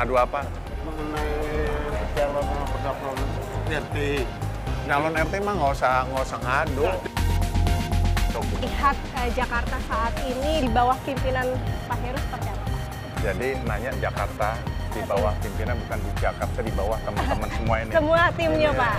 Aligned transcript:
Mau 0.00 0.08
ngadu 0.08 0.16
apa? 0.16 0.40
mengenai 0.80 1.28
calon 2.16 2.46
pendaftaran 2.72 3.20
RT. 3.68 3.96
Nyalon 4.88 5.12
RT 5.12 5.34
mah 5.44 5.54
nggak 5.60 5.72
usah 5.76 6.08
nggak 6.08 6.24
usah 6.24 6.40
ngadu. 6.40 6.84
Lihat 8.64 8.96
eh, 8.96 9.28
Jakarta 9.36 9.76
saat 9.84 10.16
ini 10.24 10.64
di 10.64 10.68
bawah 10.72 10.96
pimpinan 11.04 11.52
Pak 11.84 12.00
Heru 12.00 12.16
seperti 12.16 12.48
apa? 12.48 12.64
Jadi 13.28 13.48
nanya 13.68 13.92
Jakarta 14.00 14.56
di 14.88 15.00
bawah 15.04 15.36
pimpinan 15.44 15.76
bukan 15.84 15.98
di 16.00 16.10
Jakarta 16.16 16.58
di 16.64 16.72
bawah 16.72 16.98
teman-teman 17.04 17.48
semua 17.60 17.76
ini. 17.84 17.92
Semua 17.92 18.22
timnya 18.32 18.70
Pak. 18.72 18.96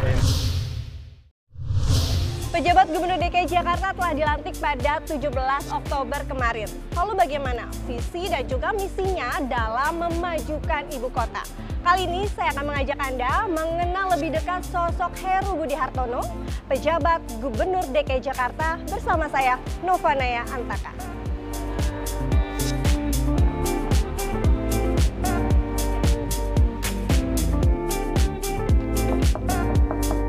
Pejabat 2.51 2.91
Gubernur 2.91 3.15
DKI 3.15 3.47
Jakarta 3.47 3.95
telah 3.95 4.11
dilantik 4.11 4.59
pada 4.59 4.99
17 5.07 5.23
Oktober 5.71 6.19
kemarin. 6.27 6.67
Lalu 6.99 7.15
bagaimana 7.15 7.63
visi 7.87 8.27
dan 8.27 8.43
juga 8.43 8.75
misinya 8.75 9.39
dalam 9.47 10.03
memajukan 10.03 10.83
ibu 10.91 11.07
kota? 11.15 11.47
Kali 11.79 12.11
ini 12.11 12.27
saya 12.27 12.51
akan 12.51 12.67
mengajak 12.67 12.99
Anda 12.99 13.47
mengenal 13.47 14.19
lebih 14.19 14.35
dekat 14.35 14.67
sosok 14.67 15.15
Heru 15.23 15.55
Budi 15.55 15.79
Hartono, 15.79 16.27
pejabat 16.67 17.23
Gubernur 17.39 17.87
DKI 17.87 18.19
Jakarta 18.19 18.83
bersama 18.83 19.31
saya 19.31 19.55
Novanaya 19.79 20.43
Antaka. 20.51 20.91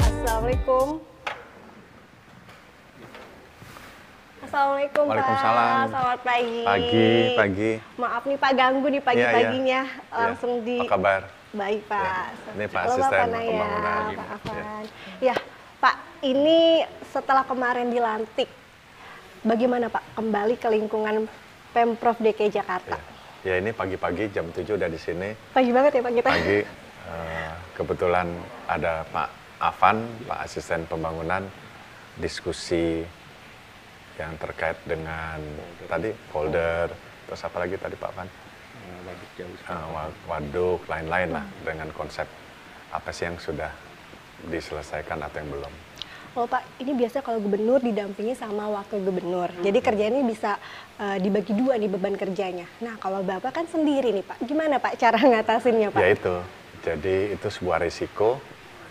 Assalamualaikum. 0.07 1.12
Assalamualaikum 4.63 5.05
Waalaikumsalam. 5.11 5.67
Pak. 5.67 5.91
Selamat 5.91 6.21
pagi. 6.23 6.61
Pagi, 6.63 7.11
pagi. 7.35 7.71
Maaf 7.99 8.23
nih 8.31 8.39
Pak 8.39 8.53
ganggu 8.55 8.87
nih 8.95 9.03
pagi-paginya. 9.03 9.81
Langsung 10.15 10.53
Iya. 10.55 10.63
di 10.63 10.77
Apa 10.79 10.93
kabar? 10.95 11.21
Baik 11.51 11.83
Pak. 11.91 11.99
Ya, 12.07 12.23
ini 12.55 12.65
Pak 12.71 12.83
Halo, 12.87 12.95
Asisten 12.95 13.27
Naya. 13.27 13.59
Pak 13.59 13.67
Ya. 14.15 14.25
Afan. 14.39 14.85
Ya. 15.19 15.37
Pak, 15.83 15.95
ini 16.23 16.59
setelah 17.11 17.43
kemarin 17.43 17.91
dilantik, 17.91 18.47
bagaimana 19.43 19.91
Pak 19.91 20.05
kembali 20.15 20.55
ke 20.55 20.69
lingkungan 20.71 21.27
Pemprov 21.75 22.23
DKI 22.23 22.55
Jakarta? 22.55 23.03
Ya. 23.43 23.59
ya 23.59 23.67
ini 23.67 23.75
pagi-pagi 23.75 24.31
jam 24.31 24.47
7 24.55 24.79
udah 24.79 24.87
di 24.87 25.01
sini. 25.03 25.35
Pagi 25.51 25.75
banget 25.75 25.99
ya 25.99 26.03
Pak 26.07 26.13
kita. 26.23 26.31
Pagi 26.39 26.59
eh, 27.11 27.51
kebetulan 27.75 28.31
ada 28.71 29.03
Pak 29.11 29.29
Afan, 29.59 30.07
Pak 30.31 30.39
Asisten 30.47 30.87
Pembangunan, 30.87 31.51
diskusi 32.15 33.03
yang 34.21 34.33
terkait 34.37 34.77
dengan 34.85 35.41
tadi 35.89 36.13
folder, 36.29 36.93
terus 37.25 37.41
apa 37.43 37.57
lagi 37.65 37.77
tadi 37.77 37.97
Pak 37.97 38.11
Afan? 38.13 38.29
Eh, 39.39 39.87
wa- 39.89 40.13
waduk, 40.29 40.85
lain-lain 40.87 41.33
lah 41.33 41.45
dengan 41.65 41.89
konsep 41.97 42.29
apa 42.93 43.09
sih 43.09 43.25
yang 43.25 43.41
sudah 43.41 43.73
diselesaikan 44.47 45.17
atau 45.23 45.41
yang 45.41 45.51
belum. 45.51 45.73
Oh 46.33 46.49
Pak, 46.49 46.65
ini 46.81 46.97
biasa 46.97 47.21
kalau 47.21 47.45
gubernur 47.45 47.77
didampingi 47.77 48.33
sama 48.33 48.65
wakil 48.69 49.05
gubernur. 49.05 49.53
Jadi 49.61 49.79
kerjanya 49.85 50.21
bisa 50.25 50.57
eh, 50.97 51.21
dibagi 51.21 51.53
dua 51.53 51.77
nih 51.77 51.89
beban 51.93 52.17
kerjanya. 52.17 52.65
Nah 52.81 52.97
kalau 52.97 53.21
Bapak 53.21 53.53
kan 53.53 53.67
sendiri 53.69 54.13
nih 54.13 54.25
Pak, 54.25 54.39
gimana 54.45 54.81
Pak 54.81 54.97
cara 54.97 55.21
ngatasinnya 55.21 55.93
Pak? 55.93 56.01
Ya 56.01 56.09
itu, 56.13 56.35
jadi 56.81 57.17
itu 57.37 57.49
sebuah 57.49 57.85
risiko 57.85 58.41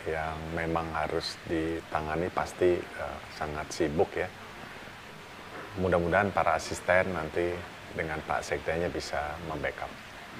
yang 0.06 0.34
memang 0.57 0.90
harus 0.94 1.38
ditangani 1.45 2.29
pasti 2.29 2.78
eh, 2.78 3.18
sangat 3.38 3.69
sibuk 3.74 4.09
ya. 4.13 4.29
Mudah-mudahan 5.73 6.27
para 6.29 6.51
asisten 6.53 7.07
nanti 7.09 7.55
dengan 7.91 8.19
Pak 8.21 8.41
Sekdanya 8.41 8.87
bisa 8.87 9.19
membackup. 9.45 9.87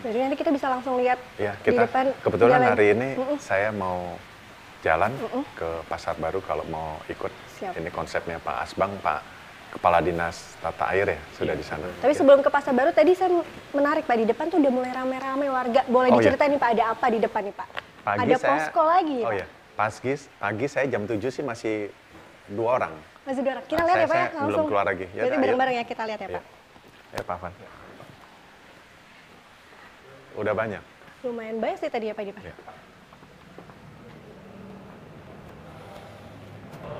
Jadi 0.01 0.17
nanti 0.17 0.35
kita 0.35 0.49
bisa 0.49 0.67
langsung 0.67 0.97
lihat 0.97 1.19
Ya, 1.37 1.55
di 1.57 1.71
kita 1.71 1.85
depan 1.85 2.11
kebetulan 2.19 2.57
jalan. 2.57 2.69
hari 2.69 2.85
ini 2.91 3.09
Mm-mm. 3.13 3.37
saya 3.37 3.69
mau 3.69 4.15
jalan 4.81 5.11
Mm-mm. 5.13 5.43
ke 5.53 5.69
Pasar 5.85 6.15
Baru 6.17 6.39
kalau 6.39 6.63
mau 6.65 6.99
ikut. 7.05 7.31
Siap. 7.53 7.75
Ini 7.75 7.89
konsepnya 7.89 8.37
Pak 8.37 8.55
Asbang, 8.61 8.91
Pak 8.97 9.19
Kepala 9.71 9.99
Dinas 9.99 10.59
Tata 10.59 10.91
Air 10.91 11.07
ya, 11.09 11.19
sudah 11.31 11.53
di 11.53 11.61
sana. 11.61 11.87
Tapi 12.01 12.09
Ya. 12.09 12.17
sebelum 12.17 12.39
ke 12.39 12.49
Pasar 12.49 12.73
Baru 12.73 12.91
tadi 12.91 13.13
saya 13.13 13.31
menarik 13.71 14.03
Pak 14.03 14.17
di 14.17 14.25
depan 14.25 14.47
tuh 14.47 14.59
udah 14.59 14.71
mulai 14.73 14.91
rame-rame 14.91 15.47
warga. 15.47 15.81
Boleh 15.85 16.09
Oh, 16.09 16.17
iya. 16.17 16.27
diceritain 16.27 16.51
nih 16.51 16.59
Pak 16.59 16.69
ada 16.73 16.83
apa 16.89 17.05
di 17.07 17.19
depan 17.19 17.41
nih 17.41 17.55
Pak? 17.55 17.67
Pagi 18.01 18.19
ada 18.21 18.35
saya- 18.35 18.51
posko 18.57 18.81
lagi 18.81 19.17
Oh 19.21 19.29
Pak? 19.29 19.37
ya, 19.37 19.45
pagi, 19.73 20.11
pagi 20.37 20.65
saya 20.67 20.85
jam 20.87 21.03
7 21.05 21.29
sih 21.29 21.39
masih 21.41 21.75
dua 22.49 22.69
orang. 22.77 22.93
Masih 23.31 23.43
dua. 23.47 23.63
Kita 23.63 23.79
Ah, 23.79 23.87
lihat 23.87 23.95
saya- 23.95 24.03
ya 24.03 24.07
Pak 24.09 24.17
ya 24.17 24.27
langsung. 24.27 24.47
belum 24.51 24.63
keluar 24.67 24.85
lagi. 24.85 25.05
Ya 25.05 25.07
Berarti 25.07 25.23
udah, 25.23 25.31
ayo. 25.31 25.43
bareng-bareng 25.47 25.73
ya 25.73 25.83
kita 25.87 26.03
lihat 26.03 26.19
ya 26.19 26.27
Iya. 26.27 26.35
Pak. 26.35 26.43
Ya 27.09 27.21
Pak 27.23 27.37
Van. 27.39 27.53
Udah 30.33 30.53
banyak. 30.53 30.81
Lumayan 31.21 31.57
banyak 31.57 31.77
sih 31.77 31.87
tadi 31.87 32.05
ya 32.05 32.13
Pak 32.13 32.23
ini 32.23 32.33
Pak. 32.33 32.43
Ya. 32.43 32.55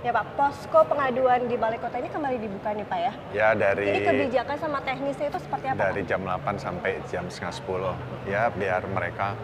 Ya 0.02 0.10
Pak, 0.10 0.26
posko 0.34 0.80
pengaduan 0.84 1.46
di 1.46 1.54
Balai 1.54 1.78
Kota 1.78 1.94
ini 1.96 2.10
kembali 2.10 2.38
dibuka 2.40 2.72
nih 2.72 2.88
Pak 2.88 3.00
ya. 3.00 3.14
Ya 3.32 3.48
dari 3.54 3.86
Ini 3.88 4.00
kebijakan 4.02 4.58
sama 4.58 4.80
teknisnya 4.82 5.30
itu 5.30 5.38
seperti 5.38 5.66
apa? 5.68 5.76
Pak? 5.76 5.84
dari 5.86 6.02
jam 6.04 6.22
8 6.24 6.56
sampai 6.58 6.92
jam 7.06 7.28
setengah 7.28 7.54
10. 7.54 7.94
Ya 8.26 8.50
biar 8.50 8.82
mereka 8.88 9.38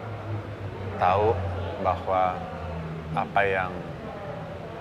tahu 0.98 1.36
bahwa 1.80 2.34
apa 3.14 3.42
yang 3.44 3.70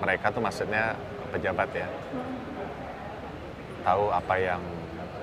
mereka 0.07 0.31
tuh 0.31 0.39
maksudnya 0.39 0.95
pejabat 1.35 1.67
ya. 1.75 1.91
Tahu 3.83 4.15
apa 4.15 4.35
yang 4.39 4.63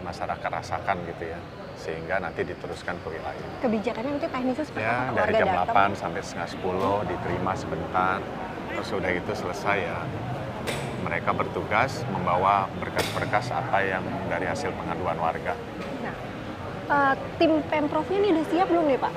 masyarakat 0.03 0.49
rasakan 0.51 0.97
gitu 1.07 1.31
ya. 1.31 1.39
Sehingga 1.79 2.19
nanti 2.19 2.43
diteruskan 2.43 2.99
ke 2.99 3.07
wilayah. 3.15 3.47
Kebijakannya 3.63 4.11
nanti 4.19 4.27
teknisnya 4.27 4.65
seperti 4.67 4.83
Ya, 4.83 5.07
apa? 5.07 5.15
dari 5.23 5.33
jam 5.39 5.47
datang. 5.47 5.91
8 5.95 5.95
sampai 6.03 6.19
setengah 6.19 6.49
10 6.51 7.07
diterima 7.07 7.51
sebentar. 7.55 8.19
Terus 8.75 8.89
udah 8.91 9.11
itu 9.15 9.31
selesai 9.31 9.77
ya. 9.79 9.99
Mereka 11.03 11.31
bertugas 11.31 12.03
membawa 12.11 12.67
berkas-berkas 12.79 13.51
apa 13.51 13.79
yang 13.83 14.03
dari 14.27 14.47
hasil 14.47 14.71
pengaduan 14.75 15.15
warga. 15.19 15.55
Nah, 15.99 16.15
eh, 16.91 17.13
tim 17.39 17.59
Pemprovnya 17.67 18.19
ini 18.19 18.27
udah 18.35 18.45
siap 18.51 18.67
belum 18.67 18.85
nih 18.87 18.99
Pak? 18.99 19.13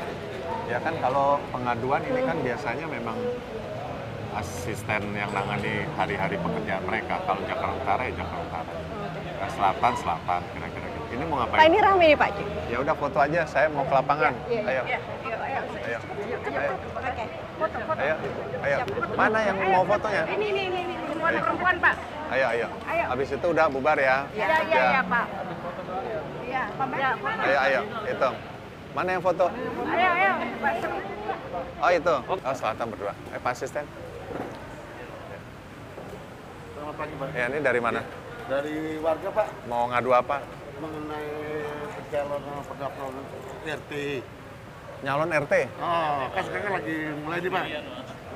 Ya 0.66 0.78
kan 0.82 0.94
kalau 0.98 1.38
pengaduan 1.54 2.02
ini 2.02 2.20
kan 2.26 2.38
biasanya 2.42 2.86
memang 2.90 3.14
asisten 4.36 5.02
yang 5.16 5.30
nangani 5.32 5.88
hari-hari 5.96 6.36
pekerjaan 6.36 6.82
mereka. 6.84 7.16
Kalau 7.24 7.40
Jakarta 7.48 7.72
Utara 7.72 8.02
ya 8.04 8.12
Jakarta 8.20 8.44
Utara. 8.44 8.72
Nah, 9.36 9.48
selatan, 9.52 9.92
selatan 9.96 10.40
kira-kira 10.52 10.86
gitu. 10.92 11.06
Ini 11.16 11.24
mau 11.28 11.36
Pak 11.40 11.48
ngapain? 11.48 11.68
ini 11.72 11.78
rame 11.80 12.04
nih 12.12 12.18
Pak. 12.18 12.30
Ya 12.68 12.76
udah 12.82 12.94
foto 12.96 13.18
aja, 13.20 13.40
saya 13.48 13.66
mau 13.72 13.84
ke 13.88 13.94
lapangan. 13.96 14.32
Iya, 14.48 14.60
iya. 14.60 14.60
Ayo. 14.68 14.82
Iya, 14.84 14.98
iya, 15.24 15.36
ayo. 15.36 15.60
Ayo. 15.64 15.98
Ayo. 16.44 16.70
Oke, 16.96 17.24
foto, 17.56 17.78
foto. 17.88 18.00
Ayo. 18.00 18.14
Ayo. 18.64 18.76
Mana 19.16 19.38
yang 19.40 19.56
mau 19.72 19.84
fotonya? 19.88 20.22
Ini, 20.28 20.46
ini, 20.52 20.62
ini, 20.68 20.80
ini, 20.84 20.94
semua 21.08 21.28
anak 21.32 21.42
perempuan, 21.48 21.76
Pak. 21.80 21.94
Ayo, 22.26 22.46
ayo. 22.52 22.66
Ayo. 22.84 23.04
Habis 23.08 23.28
itu 23.32 23.46
udah 23.48 23.66
bubar 23.72 23.96
ya. 23.96 24.16
Iya, 24.36 24.46
iya, 24.68 24.80
iya, 24.92 25.02
Pak. 25.04 25.26
Iya, 26.44 26.62
Pak. 26.76 26.88
Ya, 26.92 27.10
Pak. 27.16 27.34
Ayo, 27.40 27.58
ayo. 27.64 27.80
Itu. 28.04 28.30
Mana 28.92 29.08
yang 29.16 29.22
foto? 29.24 29.46
Ayo, 29.88 30.08
ayo. 30.12 30.32
Pak. 30.60 30.72
Oh, 31.76 31.90
itu. 31.92 32.14
Oh, 32.28 32.54
selatan 32.56 32.86
berdua. 32.88 33.12
Eh, 33.32 33.40
Pak 33.40 33.52
Asisten. 33.52 33.84
Selamat 36.86 37.02
pagi 37.02 37.14
Pak. 37.18 37.28
Ya, 37.34 37.44
ini 37.50 37.58
dari 37.66 37.80
mana? 37.82 38.00
Dari 38.46 38.76
warga 39.02 39.28
Pak 39.34 39.46
Mau 39.66 39.90
ngadu 39.90 40.10
apa? 40.14 40.38
mengenai 40.78 41.30
calon 42.14 42.42
pendaftaran 42.62 43.26
RT. 43.66 43.92
Nyalon 45.02 45.30
RT. 45.34 45.54
Oh, 45.82 46.30
kan 46.30 46.42
sekarang 46.46 46.72
lagi 46.78 46.96
mulai 47.26 47.38
nih 47.42 47.50
Pak. 47.50 47.64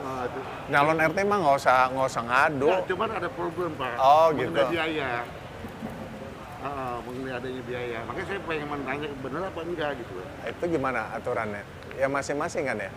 Nah, 0.02 0.22
itu. 0.26 0.40
Nyalon 0.66 0.98
RT 0.98 1.18
mah 1.30 1.38
nggak 1.46 1.56
usah 1.62 1.78
nggak 1.94 2.06
usah 2.10 2.22
ngadu. 2.26 2.68
Nah, 2.74 2.82
cuman 2.90 3.08
ada 3.22 3.28
problem 3.30 3.70
Pak. 3.78 3.94
Oh, 4.02 4.26
mengenai 4.34 4.42
gitu. 4.42 4.62
biaya. 4.74 5.10
Ah, 6.58 6.96
mengenai 7.06 7.32
adanya 7.38 7.62
biaya. 7.70 7.98
Makanya 8.02 8.26
saya 8.34 8.40
pengen 8.50 8.66
menanya 8.66 9.08
benar 9.22 9.42
apa 9.46 9.60
enggak 9.62 9.90
gitu. 9.94 10.12
Itu 10.42 10.64
gimana 10.66 11.00
aturannya? 11.14 11.62
Ya 11.94 12.10
masing-masing 12.10 12.66
kan 12.66 12.82
ya? 12.82 12.90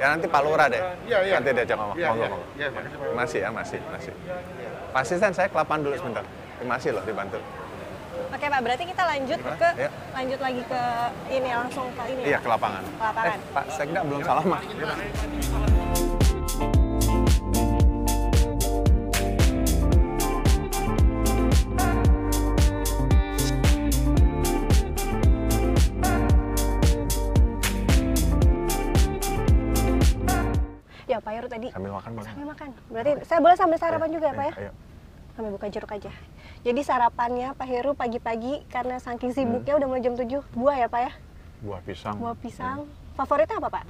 Ya 0.00 0.10
nanti 0.18 0.26
Pak 0.26 0.42
Lurah 0.42 0.66
deh. 0.66 0.82
Iya, 1.06 1.18
iya. 1.22 1.34
Nanti 1.38 1.50
diajak 1.54 1.76
ngomong. 1.78 1.94
Iya, 1.94 2.08
iya. 2.16 2.28
Iya. 2.58 2.68
Masih 3.14 3.38
ya, 3.44 3.50
masih, 3.52 3.78
masih. 3.92 4.12
Pak 4.92 5.00
Asisten 5.08 5.32
saya 5.32 5.48
ke 5.48 5.56
lapangan 5.56 5.88
dulu 5.88 5.94
sebentar. 5.96 6.24
Eh, 6.60 6.66
Masih 6.68 6.92
loh 6.92 7.00
dibantu. 7.02 7.40
Oke 8.32 8.46
Pak, 8.48 8.60
berarti 8.60 8.84
kita 8.84 9.02
lanjut 9.08 9.38
Gimana? 9.40 9.56
ke 9.56 9.68
Iya. 9.76 9.90
lanjut 10.12 10.40
lagi 10.40 10.62
ke 10.68 10.82
ini 11.32 11.48
langsung 11.52 11.86
ke 11.96 12.02
ini. 12.12 12.20
Iya 12.28 12.36
ya? 12.36 12.38
ke 12.40 12.48
lapangan. 12.48 12.82
Ke 12.84 13.04
lapangan. 13.08 13.38
Eh, 13.40 13.52
Pak 13.56 13.64
Sekda 13.72 14.00
belum 14.04 14.20
salaman. 14.20 14.62
Sambil 31.72 31.90
makan 31.90 32.10
boleh? 32.12 32.28
sambil 32.28 32.46
makan. 32.46 32.68
Berarti 32.86 33.12
saya 33.24 33.40
boleh 33.40 33.56
sambil 33.56 33.78
sarapan 33.78 34.08
juga 34.10 34.26
ya 34.26 34.34
Pak 34.34 34.44
ya? 34.44 34.54
Ayo. 34.58 34.72
Sambil 35.32 35.50
buka 35.50 35.66
jeruk 35.66 35.88
aja. 35.90 36.12
Jadi 36.62 36.80
sarapannya 36.82 37.48
Pak 37.52 37.66
Heru 37.66 37.92
pagi-pagi 37.92 38.62
karena 38.68 38.96
saking 38.98 39.32
sibuknya 39.32 39.74
udah 39.74 39.86
mulai 39.86 40.00
jam 40.00 40.12
7 40.12 40.28
buah 40.52 40.76
ya 40.78 40.86
Pak 40.86 41.00
ya? 41.00 41.12
buah 41.58 41.78
pisang. 41.80 42.18
Buah 42.18 42.34
pisang. 42.36 42.78
Favoritnya 43.12 43.56
apa 43.56 43.70
Pak? 43.70 43.84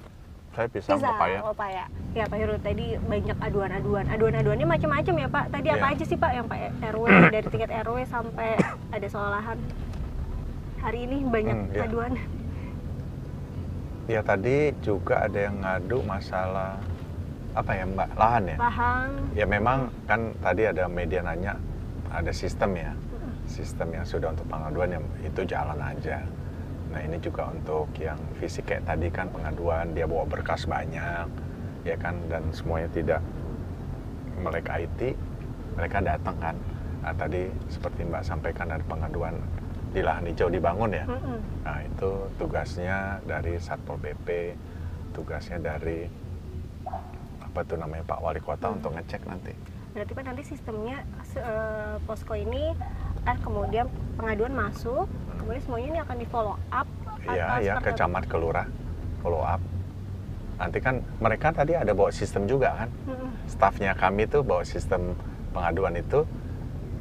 Saya 0.52 0.68
pisang, 0.68 1.00
Pisang, 1.00 1.16
pepaya. 1.16 1.38
pepaya. 1.42 1.84
Ya 2.12 2.24
Pak 2.26 2.36
Heru, 2.36 2.54
tadi 2.58 2.86
banyak 3.00 3.36
aduan-aduan. 3.40 4.04
Aduan-aduannya 4.06 4.66
macam-macam 4.68 5.14
ya 5.16 5.28
Pak. 5.30 5.44
Tadi 5.48 5.68
apa 5.70 5.80
Iya. 5.82 5.94
aja 5.96 6.04
sih 6.04 6.16
Pak 6.16 6.30
yang 6.30 6.46
Pak 6.46 6.58
RW 6.86 7.04
dari 7.34 7.46
tingkat 7.48 7.70
RW 7.80 7.96
sampai 8.04 8.48
ada 8.92 9.06
soal 9.08 9.32
lahan? 9.32 9.56
Hari 10.78 10.98
ini 11.02 11.18
banyak 11.24 11.56
Hmm, 11.56 11.72
iya. 11.72 11.82
aduan. 11.82 12.12
Ya 14.04 14.20
tadi 14.20 14.56
juga 14.80 15.24
ada 15.24 15.38
yang 15.40 15.56
ngadu 15.58 16.04
masalah 16.04 16.76
apa 17.52 17.70
ya 17.76 17.84
Mbak 17.84 18.08
lahan 18.16 18.42
ya. 18.48 18.56
Lahan. 18.56 19.08
Ya 19.36 19.46
memang 19.48 19.78
kan 20.08 20.32
tadi 20.40 20.62
ada 20.68 20.88
media 20.88 21.20
nanya 21.20 21.54
ada 22.12 22.32
sistem 22.32 22.76
ya, 22.76 22.92
sistem 23.48 23.92
yang 23.96 24.04
sudah 24.04 24.32
untuk 24.32 24.44
pengaduan 24.48 25.00
yang 25.00 25.04
itu 25.24 25.40
jalan 25.44 25.80
aja. 25.80 26.20
Nah 26.92 27.00
ini 27.00 27.16
juga 27.20 27.48
untuk 27.48 27.88
yang 27.96 28.20
fisik 28.36 28.68
kayak 28.68 28.84
tadi 28.84 29.08
kan 29.08 29.32
pengaduan 29.32 29.96
dia 29.96 30.04
bawa 30.04 30.28
berkas 30.28 30.68
banyak, 30.68 31.24
ya 31.88 31.96
kan 31.96 32.16
dan 32.28 32.44
semuanya 32.52 32.88
tidak 32.92 33.20
melek 34.40 34.68
IT, 34.68 35.16
mereka 35.76 36.04
datang 36.04 36.36
kan. 36.36 36.56
Nah, 37.02 37.10
tadi 37.18 37.50
seperti 37.66 38.06
Mbak 38.06 38.22
sampaikan 38.22 38.70
ada 38.70 38.84
pengaduan 38.86 39.34
di 39.90 40.00
lahan 40.00 40.24
hijau 40.30 40.48
dibangun 40.48 40.94
ya. 40.94 41.04
Nah 41.66 41.78
itu 41.82 42.30
tugasnya 42.38 43.18
dari 43.26 43.58
Satpol 43.58 43.98
PP, 43.98 44.54
tugasnya 45.10 45.58
dari 45.58 46.06
apa 47.52 47.68
tuh 47.68 47.76
namanya 47.76 48.00
Pak 48.08 48.18
Wali 48.24 48.40
Kota 48.40 48.72
untuk 48.72 48.96
ngecek 48.96 49.28
nanti. 49.28 49.52
Berarti 49.92 50.12
Pak 50.16 50.24
nanti 50.24 50.42
sistemnya 50.48 51.04
eh, 51.36 52.00
posko 52.08 52.32
ini 52.32 52.72
kan 53.28 53.36
kemudian 53.44 53.92
pengaduan 54.16 54.56
masuk, 54.56 55.04
kemudian 55.36 55.60
semuanya 55.60 55.88
ini 55.92 56.00
akan 56.00 56.16
di 56.16 56.26
follow 56.32 56.56
up. 56.72 56.88
Iya, 57.28 57.60
ya 57.60 57.74
ke 57.78 57.92
camat 57.92 58.24
ke 58.24 58.36
lurah 58.40 58.64
follow 59.20 59.44
up. 59.44 59.60
Nanti 60.56 60.80
kan 60.80 61.04
mereka 61.20 61.52
tadi 61.52 61.76
ada 61.76 61.92
bawa 61.92 62.08
sistem 62.08 62.48
juga 62.48 62.72
kan. 62.72 62.88
Mm-mm. 63.04 63.30
Stafnya 63.44 63.92
kami 63.92 64.24
tuh 64.24 64.40
bawa 64.40 64.64
sistem 64.64 65.12
pengaduan 65.52 66.00
itu 66.00 66.24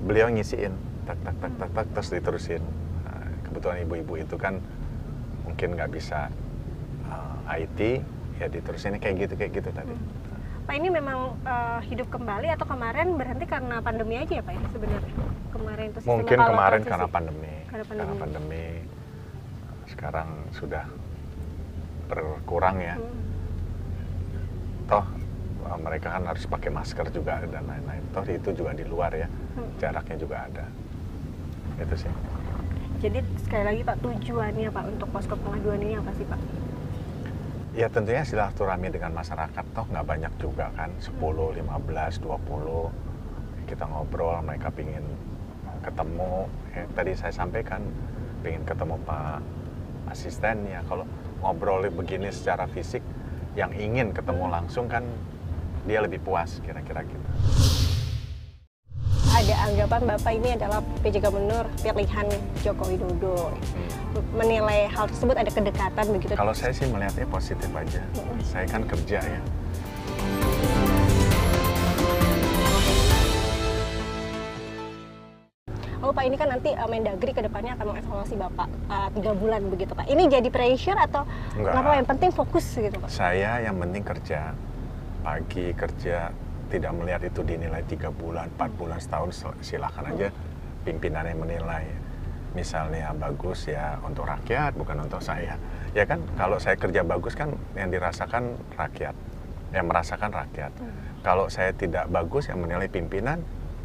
beliau 0.03 0.27
ngisiin 0.27 0.75
tak 1.07 1.15
tak 1.24 1.36
tak 1.39 1.51
tak 1.56 1.69
tak 1.71 1.88
terus 1.95 2.09
diterusin. 2.12 2.62
Nah, 3.07 3.24
kebetulan 3.48 3.88
ibu-ibu 3.88 4.19
itu 4.19 4.36
kan 4.36 4.59
mungkin 5.48 5.80
nggak 5.80 5.95
bisa 5.95 6.27
uh, 7.07 7.56
IT 7.56 8.03
ya 8.36 8.51
diterusin 8.51 9.00
kayak 9.00 9.15
gitu 9.25 9.33
kayak 9.39 9.51
gitu 9.56 9.71
tadi. 9.71 9.95
Pak 10.68 10.75
ini 10.78 10.88
memang 10.94 11.36
eh, 11.42 11.80
hidup 11.90 12.08
kembali 12.13 12.48
atau 12.54 12.66
kemarin 12.69 13.18
berhenti 13.18 13.46
karena 13.50 13.81
pandemi 13.81 14.22
aja 14.22 14.40
ya 14.40 14.44
Pak 14.46 14.54
ya 14.54 14.62
sebenarnya? 14.72 15.13
Kemarin 15.52 15.86
itu 15.92 16.00
Mungkin 16.08 16.38
kalau 16.38 16.52
kemarin 16.54 16.81
karena 16.86 17.08
pandemi. 17.10 17.56
Karena 17.68 17.84
Karena 17.86 18.04
pandemi. 18.04 18.22
pandemi. 18.22 18.68
Sekarang 19.90 20.30
sudah 20.56 20.86
berkurang 22.08 22.78
ya. 22.80 22.96
Hmm. 22.96 23.19
Toh 24.88 25.06
uh, 25.68 25.78
mereka 25.80 26.08
kan 26.16 26.24
harus 26.28 26.44
pakai 26.48 26.69
masker 26.72 27.08
juga 27.12 27.44
dan 27.48 27.63
lain-lain. 27.68 28.04
Toh 28.16 28.24
itu 28.28 28.50
juga 28.56 28.72
di 28.75 28.86
luar 28.88 29.12
ya. 29.16 29.28
Hmm. 29.28 29.69
Jaraknya 29.81 30.18
juga 30.19 30.36
ada. 30.48 30.66
Itu 31.81 31.96
sih. 31.96 32.12
Jadi 33.02 33.18
sekali 33.42 33.63
lagi 33.66 33.81
Pak 33.81 33.98
tujuannya 34.06 34.69
Pak 34.69 34.84
untuk 34.86 35.10
posko 35.10 35.34
pengaduan 35.34 35.81
ini 35.81 35.98
apa 35.98 36.13
sih 36.13 36.25
Pak? 36.30 36.61
Ya 37.71 37.88
tentunya 37.88 38.27
silaturahmi 38.27 38.91
dengan 38.91 39.15
masyarakat 39.15 39.63
toh 39.71 39.88
nggak 39.88 40.03
banyak 40.03 40.33
juga 40.44 40.75
kan 40.75 40.91
10, 41.00 41.15
15, 41.15 42.19
20 42.19 42.91
kita 43.63 43.88
ngobrol 43.88 44.44
mereka 44.44 44.68
pingin 44.75 45.07
ketemu. 45.79 46.51
Ya, 46.75 46.83
tadi 46.91 47.15
saya 47.15 47.31
sampaikan 47.31 47.79
pingin 48.44 48.68
ketemu 48.68 49.00
Pak 49.07 49.39
asisten 50.12 50.68
ya. 50.68 50.83
Kalau 50.83 51.07
ngobrol 51.39 51.88
begini 51.88 52.27
secara 52.35 52.68
fisik 52.68 53.00
yang 53.56 53.71
ingin 53.71 54.12
ketemu 54.12 54.51
langsung 54.51 54.91
kan 54.91 55.07
dia 55.88 56.03
lebih 56.03 56.19
puas 56.19 56.59
kira-kira 56.59 57.07
gitu. 57.07 57.27
Anggapan 59.62 60.02
Bapak 60.10 60.34
ini 60.34 60.58
adalah 60.58 60.81
PJ 61.06 61.22
Gubernur 61.22 61.69
pilihan 61.86 62.25
Joko 62.66 62.81
Widodo. 62.90 63.54
Menilai 64.34 64.90
hal 64.90 65.06
tersebut 65.06 65.38
ada 65.38 65.54
kedekatan 65.54 66.06
begitu. 66.18 66.34
Kalau 66.34 66.50
saya 66.58 66.74
sih 66.74 66.90
melihatnya 66.90 67.30
positif 67.30 67.69
aja. 67.69 68.02
Saya 68.42 68.66
kan 68.66 68.81
kerja 68.90 69.22
ya. 69.22 69.42
Oh 76.02 76.10
Pak 76.10 76.25
ini 76.25 76.34
kan 76.42 76.50
nanti 76.50 76.74
uh, 76.74 76.90
Mendagri 76.90 77.30
ke 77.30 77.46
depannya 77.46 77.78
akan 77.78 77.94
mengevaluasi 77.94 78.34
Bapak 78.34 78.66
uh, 78.90 79.13
tiga 79.13 79.38
bulan 79.38 79.62
begitu 79.69 79.94
Pak. 79.94 80.10
Ini 80.10 80.25
jadi 80.25 80.50
pressure 80.50 80.98
atau 80.98 81.22
Enggak. 81.54 81.78
kenapa 81.78 81.94
Yang 82.02 82.08
penting 82.10 82.31
fokus 82.34 82.66
gitu 82.74 82.98
Pak. 82.98 83.13
Saya 83.13 83.62
yang 83.62 83.78
penting 83.78 84.02
kerja 84.02 84.58
pagi 85.22 85.69
kerja 85.78 86.34
tidak 86.71 86.95
melihat 86.95 87.21
itu 87.21 87.44
dinilai 87.44 87.83
tiga 87.83 88.07
bulan, 88.09 88.47
empat 88.50 88.71
bulan, 88.79 88.97
setahun 88.97 89.29
sil- 89.35 89.59
silakan 89.59 90.15
aja 90.15 90.31
pimpinan 90.81 91.27
yang 91.27 91.44
menilai. 91.44 91.83
Misalnya 92.51 93.12
bagus 93.13 93.68
ya 93.68 94.00
untuk 94.01 94.23
rakyat 94.23 94.75
bukan 94.75 95.03
untuk 95.03 95.19
saya. 95.19 95.56
Ya 95.91 96.03
kan 96.03 96.23
kalau 96.35 96.56
saya 96.56 96.75
kerja 96.75 97.03
bagus 97.03 97.35
kan 97.35 97.51
yang 97.75 97.91
dirasakan 97.91 98.56
rakyat, 98.75 99.15
yang 99.71 99.85
merasakan 99.88 100.31
rakyat. 100.31 100.71
Kalau 101.21 101.47
saya 101.47 101.71
tidak 101.71 102.07
bagus 102.07 102.47
yang 102.47 102.59
menilai 102.59 102.88
pimpinan, 102.88 103.39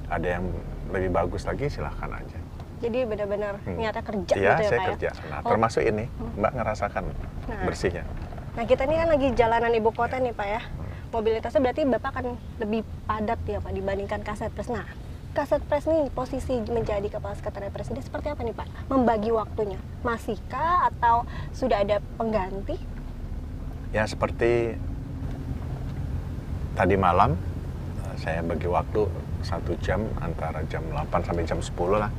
ada 0.07 0.39
yang 0.39 0.47
lebih 0.91 1.11
bagus 1.11 1.43
lagi 1.45 1.67
silahkan 1.67 2.11
aja. 2.11 2.39
Jadi 2.77 3.03
benar-benar 3.05 3.59
Hmm. 3.63 3.79
nyata 3.79 4.01
kerja 4.01 4.35
Iya, 4.37 4.51
gitu 4.53 4.63
ya 4.63 4.69
saya 4.69 4.79
Pak 4.79 4.89
kerja. 4.93 5.11
ya. 5.11 5.23
Nah, 5.27 5.39
Oh, 5.41 5.49
termasuk 5.49 5.83
ini, 5.83 6.05
Mbak 6.37 6.53
ngerasakan 6.55 7.05
Nah. 7.47 7.63
bersihnya. 7.65 8.05
Nah 8.57 8.65
kita 8.65 8.83
ini 8.85 8.95
kan 8.97 9.09
lagi 9.09 9.29
jalanan 9.33 9.73
ibu 9.73 9.91
kota 9.93 10.17
nih 10.17 10.33
Pak 10.33 10.49
ya. 10.49 10.61
Mobilitasnya 11.15 11.63
berarti 11.63 11.83
Bapak 11.87 12.11
akan 12.15 12.27
lebih 12.59 12.83
padat 13.07 13.41
ya 13.47 13.63
Pak 13.63 13.73
dibandingkan 13.73 14.21
Kaset 14.27 14.51
Pres. 14.51 14.69
Nah 14.69 14.87
Kaset 15.37 15.63
Pres 15.69 15.85
nih 15.85 16.09
posisi 16.11 16.59
menjadi 16.67 17.07
kepala 17.13 17.37
sekretariat 17.37 17.71
presiden 17.71 18.01
seperti 18.01 18.33
apa 18.33 18.41
nih 18.43 18.57
Pak? 18.57 18.67
Membagi 18.89 19.31
waktunya. 19.31 19.79
Masihkah 20.01 20.91
atau 20.91 21.29
sudah 21.53 21.85
ada 21.85 22.03
pengganti? 22.17 22.81
Ya 23.95 24.03
seperti 24.09 24.75
tadi 26.77 26.97
malam 26.99 27.37
saya 28.17 28.41
bagi 28.41 28.69
waktu 28.69 29.09
satu 29.45 29.77
jam 29.81 30.05
antara 30.19 30.65
jam 30.73 30.83
8 30.91 31.23
sampai 31.23 31.45
jam 31.45 31.61
10 31.61 31.73
lah 32.01 32.11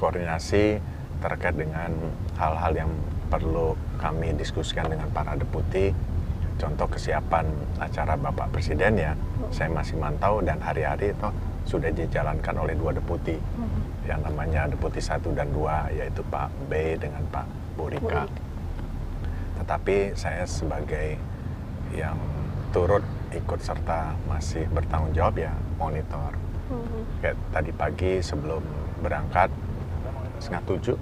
koordinasi 0.00 0.80
terkait 1.20 1.54
dengan 1.56 1.92
hal-hal 2.40 2.72
yang 2.86 2.90
perlu 3.28 3.76
kami 4.00 4.32
diskusikan 4.36 4.88
dengan 4.88 5.08
para 5.12 5.36
deputi 5.36 5.92
contoh 6.58 6.86
kesiapan 6.90 7.46
acara 7.78 8.18
Bapak 8.18 8.50
Presiden 8.52 8.98
ya 8.98 9.12
saya 9.54 9.70
masih 9.70 9.96
mantau 9.96 10.42
dan 10.42 10.58
hari-hari 10.58 11.14
itu 11.14 11.28
sudah 11.64 11.92
dijalankan 11.92 12.54
oleh 12.58 12.74
dua 12.74 12.92
deputi. 12.96 13.36
Yang 14.08 14.20
namanya 14.24 14.66
deputi 14.68 15.00
satu 15.04 15.30
dan 15.36 15.52
dua 15.52 15.88
yaitu 15.92 16.24
Pak 16.26 16.48
B 16.66 16.96
dengan 16.96 17.22
Pak 17.28 17.46
Burika. 17.76 18.24
Tetapi 19.62 20.16
saya 20.16 20.48
sebagai 20.48 21.20
yang 21.92 22.16
turut 22.72 23.04
ikut 23.32 23.60
serta 23.60 24.16
masih 24.28 24.64
bertanggung 24.72 25.12
jawab 25.12 25.36
ya 25.36 25.52
monitor. 25.76 26.32
Hmm. 26.68 27.00
kayak 27.24 27.36
tadi 27.48 27.72
pagi 27.72 28.12
sebelum 28.20 28.60
berangkat 29.00 29.48
setengah 30.36 30.62
tujuh 30.68 30.96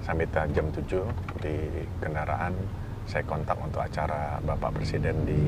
sampai 0.00 0.24
ta- 0.32 0.48
jam 0.48 0.64
tujuh 0.72 1.04
di 1.44 1.84
kendaraan 2.00 2.56
saya 3.04 3.24
kontak 3.24 3.56
untuk 3.60 3.80
acara 3.80 4.40
Bapak 4.40 4.74
Presiden 4.74 5.16
di 5.24 5.40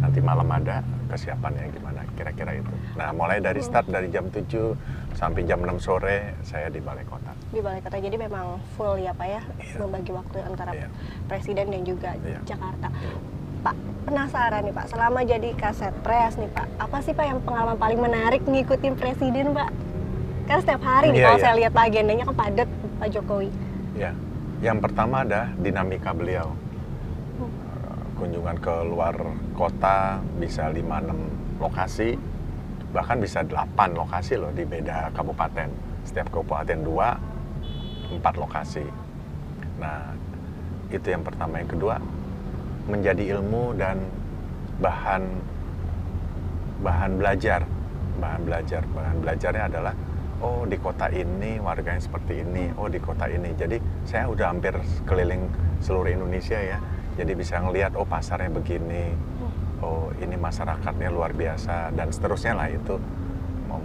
nanti 0.00 0.16
malam 0.18 0.48
ada 0.48 0.80
kesiapannya 1.06 1.68
gimana 1.70 2.00
kira-kira 2.16 2.56
itu. 2.56 2.72
Nah 2.96 3.12
mulai 3.12 3.36
dari 3.36 3.60
start 3.60 3.84
dari 3.86 4.08
jam 4.08 4.32
7 4.32 4.72
sampai 5.12 5.44
jam 5.44 5.60
6 5.60 5.76
sore 5.76 6.40
saya 6.40 6.72
di 6.72 6.80
Balai 6.80 7.04
Kota. 7.04 7.36
Di 7.50 7.60
balai 7.60 7.82
kota 7.82 7.98
jadi 7.98 8.16
memang 8.16 8.56
full 8.78 8.96
ya 8.96 9.12
Pak 9.12 9.26
ya 9.26 9.42
Iya. 9.58 9.76
membagi 9.76 10.10
waktu 10.14 10.38
antara 10.40 10.70
Iya. 10.72 10.88
presiden 11.26 11.66
dan 11.68 11.82
juga 11.84 12.16
Iya. 12.16 12.40
Jakarta. 12.46 12.88
Pak 13.60 13.76
penasaran 14.08 14.64
nih 14.64 14.72
Pak 14.72 14.86
selama 14.88 15.20
jadi 15.20 15.50
kaset 15.52 15.92
pres 16.00 16.40
nih 16.40 16.48
Pak 16.48 16.66
apa 16.80 16.98
sih 17.04 17.12
Pak 17.12 17.26
yang 17.26 17.38
pengalaman 17.44 17.76
paling 17.76 18.00
menarik 18.00 18.40
ngikutin 18.40 18.94
presiden 18.96 19.52
Pak? 19.52 19.68
Kan 20.48 20.58
setiap 20.64 20.80
hari 20.80 21.12
nih 21.12 21.20
Iya, 21.20 21.26
kalau 21.28 21.36
iya. 21.36 21.44
saya 21.44 21.54
lihat 21.60 21.72
Pak 21.76 21.84
agendanya 21.86 22.24
kan 22.24 22.36
padat 22.38 22.68
Pak 22.96 23.08
Jokowi. 23.12 23.50
Ya, 23.92 24.10
yang 24.64 24.80
pertama 24.80 25.26
ada 25.26 25.52
dinamika 25.60 26.16
beliau. 26.16 26.56
Kunjungan 28.20 28.60
ke 28.60 28.74
luar 28.84 29.16
kota 29.56 30.20
bisa 30.36 30.68
5-6 30.68 31.56
lokasi, 31.56 32.20
bahkan 32.92 33.16
bisa 33.16 33.40
8 33.40 33.96
lokasi 33.96 34.36
loh 34.36 34.52
di 34.52 34.68
beda 34.68 35.08
kabupaten. 35.16 35.72
Setiap 36.04 36.28
kabupaten 36.28 36.84
dua, 36.84 37.16
empat 38.12 38.36
lokasi. 38.36 38.84
Nah, 39.80 40.12
itu 40.92 41.08
yang 41.08 41.24
pertama. 41.24 41.64
Yang 41.64 41.80
kedua, 41.80 41.96
menjadi 42.92 43.40
ilmu 43.40 43.72
dan 43.80 44.04
bahan 44.84 45.24
bahan 46.84 47.16
belajar. 47.16 47.64
Bahan 48.20 48.40
belajar, 48.44 48.84
bahan 48.92 49.16
belajarnya 49.24 49.64
adalah 49.64 49.94
oh 50.44 50.68
di 50.68 50.76
kota 50.76 51.08
ini 51.08 51.56
warganya 51.56 52.04
seperti 52.04 52.44
ini, 52.44 52.68
oh 52.76 52.92
di 52.92 53.00
kota 53.00 53.32
ini. 53.32 53.56
Jadi 53.56 53.80
saya 54.04 54.28
udah 54.28 54.52
hampir 54.52 54.76
keliling 55.08 55.48
seluruh 55.80 56.12
Indonesia 56.12 56.60
ya. 56.60 56.76
Jadi 57.14 57.32
bisa 57.34 57.58
ngelihat 57.58 57.92
oh 57.94 58.04
pasarnya 58.04 58.48
begini, 58.48 59.12
oh 59.80 60.12
ini 60.16 60.34
masyarakatnya 60.34 61.08
luar 61.08 61.32
biasa 61.32 61.90
dan 61.92 62.08
seterusnya 62.08 62.54
lah 62.54 62.68
itu 62.68 62.96
mau 63.66 63.82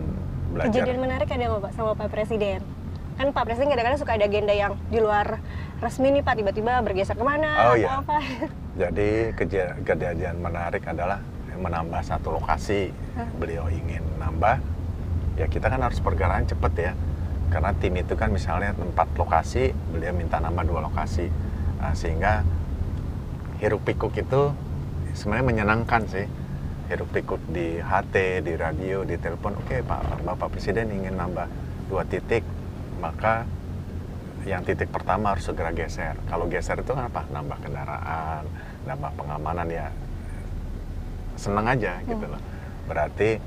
belajar. 0.52 0.72
Kejadian 0.72 1.00
menarik 1.00 1.28
ada 1.28 1.44
nggak 1.44 1.62
Pak 1.62 1.72
sama 1.74 1.92
Pak 1.94 2.10
Presiden? 2.10 2.62
Kan 3.16 3.32
Pak 3.32 3.44
Presiden 3.44 3.72
kadang-kadang 3.72 4.00
suka 4.00 4.14
ada 4.14 4.26
agenda 4.26 4.52
yang 4.52 4.76
di 4.88 5.00
luar 5.00 5.40
resmi 5.80 6.12
nih 6.12 6.22
Pak, 6.22 6.34
tiba-tiba 6.36 6.80
bergeser 6.80 7.16
ke 7.16 7.24
mana 7.24 7.48
Oh, 7.48 7.74
atau 7.74 7.80
iya. 7.80 7.90
apa. 8.00 8.18
Jadi 8.82 9.10
keja- 9.34 9.76
kejadian 9.82 10.36
menarik 10.38 10.84
adalah 10.84 11.20
menambah 11.56 12.02
satu 12.04 12.36
lokasi. 12.36 12.92
Beliau 13.40 13.68
ingin 13.68 14.04
nambah, 14.16 14.60
ya 15.36 15.48
kita 15.48 15.68
kan 15.68 15.80
harus 15.80 16.00
pergerakan 16.00 16.44
cepet 16.44 16.74
ya. 16.78 16.94
Karena 17.48 17.72
tim 17.74 17.96
itu 17.96 18.14
kan 18.14 18.28
misalnya 18.28 18.76
empat 18.76 19.08
lokasi, 19.16 19.72
beliau 19.90 20.12
minta 20.12 20.40
nambah 20.40 20.68
dua 20.68 20.84
lokasi. 20.84 21.32
Nah, 21.80 21.96
sehingga 21.96 22.44
hiruk 23.60 23.82
pikuk 23.88 24.14
itu 24.20 24.52
sebenarnya 25.16 25.46
menyenangkan 25.46 26.02
sih. 26.10 26.28
Hiruk 26.86 27.10
pikuk 27.10 27.42
di 27.50 27.82
HT, 27.82 28.46
di 28.46 28.54
radio, 28.54 29.02
di 29.02 29.18
telepon. 29.18 29.58
Oke 29.58 29.82
Pak, 29.82 30.22
Bapak 30.22 30.54
Presiden 30.54 30.94
ingin 30.94 31.18
nambah 31.18 31.50
dua 31.90 32.06
titik, 32.06 32.46
maka 33.02 33.50
yang 34.46 34.62
titik 34.62 34.94
pertama 34.94 35.34
harus 35.34 35.50
segera 35.50 35.74
geser. 35.74 36.14
Kalau 36.30 36.46
geser 36.46 36.78
itu 36.78 36.94
apa? 36.94 37.26
Nambah 37.34 37.58
kendaraan, 37.66 38.46
nambah 38.86 39.12
pengamanan 39.18 39.68
ya. 39.74 39.90
Seneng 41.36 41.66
aja 41.66 41.98
gitu 42.06 42.26
loh. 42.30 42.42
Berarti 42.86 43.42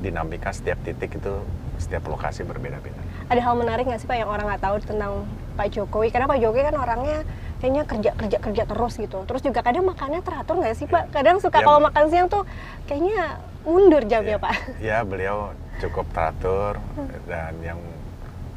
dinamika 0.00 0.48
setiap 0.48 0.80
titik 0.80 1.20
itu 1.20 1.44
setiap 1.76 2.08
lokasi 2.08 2.42
berbeda-beda. 2.48 2.98
Ada 3.28 3.44
hal 3.44 3.54
menarik 3.60 3.84
nggak 3.84 4.00
sih 4.00 4.08
Pak 4.08 4.16
yang 4.16 4.32
orang 4.32 4.48
nggak 4.48 4.64
tahu 4.64 4.76
tentang 4.80 5.28
Pak 5.60 5.68
Jokowi? 5.76 6.08
Karena 6.08 6.24
Pak 6.24 6.40
Jokowi 6.40 6.64
kan 6.64 6.76
orangnya 6.80 7.18
kayaknya 7.58 7.82
kerja 7.84 8.10
kerja 8.14 8.38
kerja 8.38 8.62
terus 8.64 8.94
gitu. 8.96 9.18
Terus 9.26 9.42
juga 9.42 9.60
kadang 9.62 9.84
makannya 9.86 10.22
teratur 10.22 10.62
nggak 10.62 10.76
sih 10.78 10.86
Pak? 10.86 11.10
Kadang 11.10 11.42
suka 11.42 11.58
Ya, 11.60 11.66
kalau 11.66 11.80
makan 11.82 12.04
siang 12.10 12.26
tuh 12.30 12.42
kayaknya 12.86 13.42
mundur 13.66 14.02
jamnya 14.06 14.38
Ya, 14.38 14.42
Pak. 14.42 14.54
Ya 14.78 14.98
beliau 15.02 15.52
cukup 15.78 16.06
teratur 16.14 16.78
dan 17.26 17.54
yang 17.62 17.78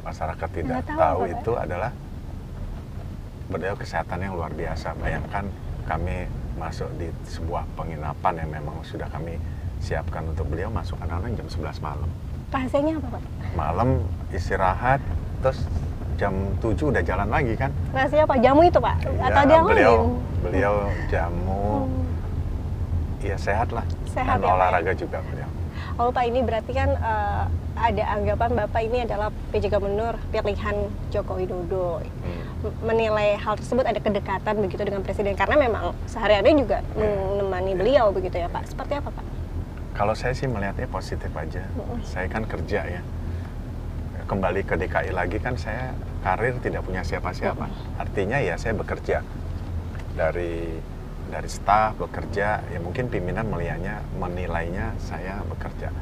masyarakat 0.02 0.48
tidak 0.50 0.82
Nggak 0.82 0.86
tahu 0.86 0.98
tahu, 0.98 1.18
apa, 1.18 1.26
Pak? 1.26 1.34
itu 1.38 1.52
adalah 1.58 1.90
beliau 3.50 3.74
kesehatan 3.76 4.18
yang 4.22 4.32
luar 4.38 4.50
biasa. 4.54 4.94
Bayangkan 4.98 5.44
kami 5.84 6.16
masuk 6.56 6.88
di 6.94 7.10
sebuah 7.26 7.66
penginapan 7.74 8.34
yang 8.38 8.50
memang 8.62 8.76
sudah 8.86 9.10
kami 9.10 9.36
siapkan 9.82 10.22
untuk 10.30 10.46
beliau 10.46 10.70
masuk 10.70 10.94
kadang-kadang 11.02 11.42
jam 11.42 11.48
11 11.50 11.82
malam. 11.82 12.10
Rahasianya 12.52 13.00
apa 13.02 13.08
Pak? 13.18 13.22
Malam 13.58 13.88
istirahat 14.30 15.00
terus 15.42 15.58
jam 16.14 16.32
7 16.58 16.74
udah 16.88 17.02
jalan 17.02 17.28
lagi 17.28 17.54
kan. 17.54 17.70
Rahasia 17.90 18.22
apa? 18.22 18.34
Jamu 18.36 18.62
itu 18.62 18.78
Pak? 18.78 18.96
Atau 19.00 19.14
Ya, 19.18 19.42
ada 19.42 19.52
yang 19.52 19.66
beliau 19.66 19.94
lain? 19.96 20.40
beliau 20.42 20.74
jamu 21.06 21.66
Hmm. 21.82 23.22
ya 23.22 23.36
sehat 23.36 23.70
lah 23.70 23.86
Sehat 24.04 24.36
dan 24.36 24.38
ya, 24.38 24.42
Pak, 24.42 24.48
ya? 24.48 24.54
olahraga 24.54 24.92
juga 24.92 25.18
beliau. 25.22 25.48
Oh 25.94 26.08
Pak 26.08 26.24
ini 26.24 26.40
berarti 26.40 26.72
kan 26.72 26.90
eh, 26.90 27.44
ada 27.74 28.04
anggapan 28.10 28.50
Bapak 28.56 28.80
ini 28.82 28.98
adalah 29.00 29.28
PJ 29.48 29.68
Gubernur 29.68 30.14
pilihan 30.30 30.76
Joko 31.08 31.34
Widodo. 31.34 32.02
Hmm. 32.02 32.42
Menilai 32.80 33.34
hal 33.36 33.54
tersebut 33.56 33.82
ada 33.82 33.98
kedekatan 33.98 34.54
begitu 34.58 34.82
dengan 34.82 35.00
Presiden 35.00 35.34
karena 35.34 35.56
memang 35.56 35.94
sehari-hari 36.06 36.54
juga 36.56 36.82
Ya. 36.92 37.06
menemani 37.34 37.72
beliau 37.74 38.10
begitu 38.10 38.36
ya 38.36 38.46
Pak. 38.46 38.68
Seperti 38.68 38.94
apa 38.94 39.10
Pak? 39.10 39.24
Kalau 39.92 40.14
saya 40.14 40.32
sih 40.32 40.46
melihatnya 40.46 40.88
positif 40.88 41.28
aja. 41.32 41.62
Saya 42.02 42.24
kan 42.26 42.42
kerja 42.42 42.80
ya. 42.88 43.00
Kembali 44.32 44.64
ke 44.64 44.80
DKI 44.80 45.12
lagi 45.12 45.36
kan 45.44 45.60
saya 45.60 45.92
karir 46.24 46.56
tidak 46.64 46.88
punya 46.88 47.04
siapa-siapa. 47.04 47.68
Artinya 48.00 48.40
ya 48.40 48.56
saya 48.56 48.72
bekerja 48.72 49.20
dari 50.16 50.80
dari 51.28 51.48
staf 51.52 52.00
bekerja 52.00 52.64
ya 52.64 52.78
mungkin 52.80 53.12
pimpinan 53.12 53.52
melihatnya 53.52 54.00
menilainya 54.16 54.96
saya 54.96 55.44
bekerja. 55.44 55.92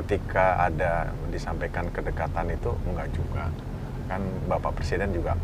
Ketika 0.00 0.64
ada 0.64 1.12
disampaikan 1.28 1.92
kedekatan 1.92 2.56
itu 2.56 2.72
enggak 2.88 3.12
juga. 3.12 3.52
Kan 4.08 4.32
Bapak 4.48 4.80
Presiden 4.80 5.12
juga 5.12 5.36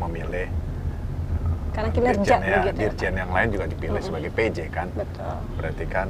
memilih 0.00 0.48
Karena 1.76 1.92
kinerja 1.92 2.20
dirjen, 2.24 2.40
ya, 2.40 2.56
begitu 2.56 2.72
ya, 2.72 2.80
dirjen 2.88 3.14
yang 3.20 3.30
lain 3.36 3.48
juga 3.52 3.64
dipilih 3.68 4.00
sebagai 4.00 4.30
PJ 4.32 4.58
kan 4.72 4.88
Betul. 4.96 5.36
berarti 5.60 5.84
kan 5.88 6.08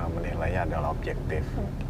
uh, 0.00 0.08
menilainya 0.12 0.68
adalah 0.68 0.92
objektif 0.92 1.44
uh, 1.56 1.64
untuk 1.64 1.83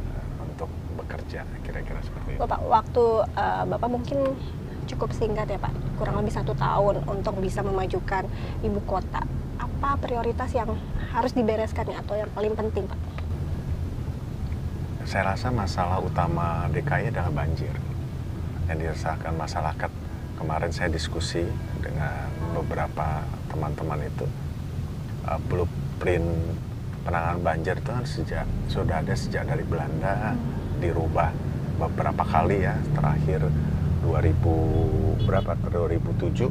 bekerja 1.24 1.40
kira-kira 1.64 2.00
seperti 2.04 2.28
itu. 2.36 2.40
Bapak 2.44 2.60
waktu 2.68 3.04
eh, 3.32 3.64
Bapak 3.64 3.88
mungkin 3.88 4.18
cukup 4.84 5.10
singkat 5.16 5.48
ya 5.48 5.56
Pak, 5.56 5.72
kurang 5.96 6.20
lebih 6.20 6.36
satu 6.36 6.52
tahun 6.52 7.08
untuk 7.08 7.40
bisa 7.40 7.64
memajukan 7.64 8.28
ibu 8.60 8.80
kota. 8.84 9.24
Apa 9.56 9.96
prioritas 9.96 10.52
yang 10.52 10.76
harus 11.16 11.32
dibereskan 11.32 11.88
ya 11.88 12.04
atau 12.04 12.20
yang 12.20 12.28
paling 12.36 12.52
penting 12.52 12.84
Pak? 12.84 13.00
Saya 15.08 15.32
rasa 15.32 15.48
masalah 15.48 16.00
utama 16.00 16.68
DKI 16.72 17.12
adalah 17.12 17.32
banjir 17.32 17.72
yang 18.68 18.76
dirasakan 18.80 19.36
masyarakat. 19.36 19.90
Kemarin 20.34 20.72
saya 20.72 20.90
diskusi 20.90 21.44
dengan 21.80 22.28
beberapa 22.52 23.22
teman-teman 23.48 24.02
itu 24.04 24.26
uh, 25.30 25.38
blueprint 25.46 26.26
penanganan 27.04 27.40
banjir 27.44 27.76
itu 27.76 27.90
kan 27.92 28.04
sejak 28.08 28.44
sudah 28.66 29.04
ada 29.04 29.14
sejak 29.14 29.44
dari 29.44 29.62
Belanda 29.62 30.34
dirubah 30.84 31.32
beberapa 31.80 32.22
kali 32.22 32.62
ya 32.62 32.76
terakhir 32.92 33.48
2000 34.04 35.24
berapa? 35.24 35.56
2007 35.64 36.44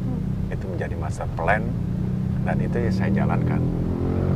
itu 0.50 0.66
menjadi 0.68 0.96
master 0.98 1.30
plan 1.38 1.62
dan 2.44 2.58
itu 2.58 2.76
ya 2.76 2.92
saya 2.92 3.10
jalankan. 3.14 3.62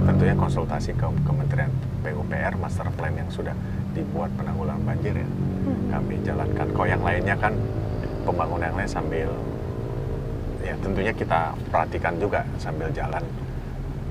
Tentunya 0.07 0.35
konsultasi 0.37 0.95
ke 0.95 1.03
Kementerian 1.27 1.67
PUPR 1.99 2.55
master 2.55 2.87
plan 2.95 3.11
yang 3.11 3.27
sudah 3.27 3.51
dibuat 3.91 4.31
penanggulangan 4.39 4.85
banjir 4.85 5.17
ya. 5.17 5.27
Kami 5.91 6.15
jalankan. 6.23 6.65
Kok 6.71 6.87
yang 6.87 7.03
lainnya 7.03 7.35
kan 7.35 7.51
pembangunan 8.23 8.71
yang 8.71 8.77
lain 8.77 8.87
sambil 8.87 9.29
ya 10.61 10.75
tentunya 10.79 11.11
kita 11.11 11.51
perhatikan 11.67 12.15
juga 12.17 12.43
sambil 12.55 12.87
jalan 12.91 13.23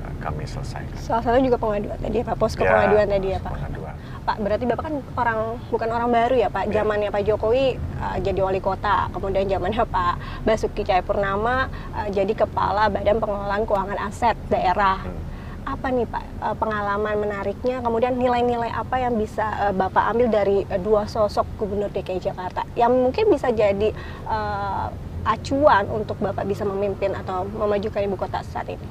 eh, 0.04 0.12
kami 0.20 0.44
selesaikan. 0.44 0.98
Salah 0.98 1.22
satu 1.22 1.38
juga 1.40 1.56
pengaduan 1.56 1.96
tadi 1.96 2.16
ya 2.20 2.24
Pak, 2.26 2.36
posko 2.36 2.62
Ya, 2.64 2.70
pengaduan 2.74 3.06
tadi 3.08 3.28
ya 3.32 3.38
Pak. 3.40 3.52
pengaduan. 3.54 3.85
Pak, 4.26 4.42
berarti 4.42 4.64
Bapak 4.66 4.84
kan 4.90 4.94
orang 5.14 5.38
bukan 5.70 5.88
orang 5.94 6.10
baru 6.10 6.34
ya 6.34 6.48
Pak. 6.50 6.66
Iya. 6.66 6.82
Zamannya 6.82 7.14
Pak 7.14 7.22
Jokowi 7.22 7.78
uh, 8.02 8.18
jadi 8.18 8.40
wali 8.42 8.58
kota, 8.58 9.06
kemudian 9.14 9.46
zamannya 9.46 9.86
Pak 9.94 10.42
Basuki 10.42 10.82
Cahayapurnama 10.82 11.70
uh, 11.94 12.08
jadi 12.10 12.34
kepala 12.34 12.90
Badan 12.90 13.22
Pengelolaan 13.22 13.62
Keuangan 13.62 13.98
Aset 14.02 14.34
Daerah. 14.50 15.06
Hmm. 15.06 15.22
Apa 15.66 15.94
nih 15.94 16.06
Pak 16.10 16.24
uh, 16.42 16.56
pengalaman 16.58 17.14
menariknya, 17.22 17.78
kemudian 17.78 18.18
nilai-nilai 18.18 18.74
apa 18.74 18.98
yang 18.98 19.14
bisa 19.14 19.70
Bapak 19.70 20.10
ambil 20.10 20.26
dari 20.26 20.66
dua 20.82 21.06
sosok 21.06 21.46
Gubernur 21.62 21.94
DKI 21.94 22.18
Jakarta 22.18 22.66
yang 22.74 22.90
mungkin 22.90 23.30
bisa 23.30 23.54
jadi 23.54 23.94
uh, 24.26 24.90
acuan 25.22 25.86
untuk 25.90 26.18
Bapak 26.18 26.42
bisa 26.46 26.66
memimpin 26.66 27.14
atau 27.14 27.46
memajukan 27.46 28.02
ibu 28.02 28.18
kota 28.18 28.42
saat 28.42 28.66
ini? 28.70 28.88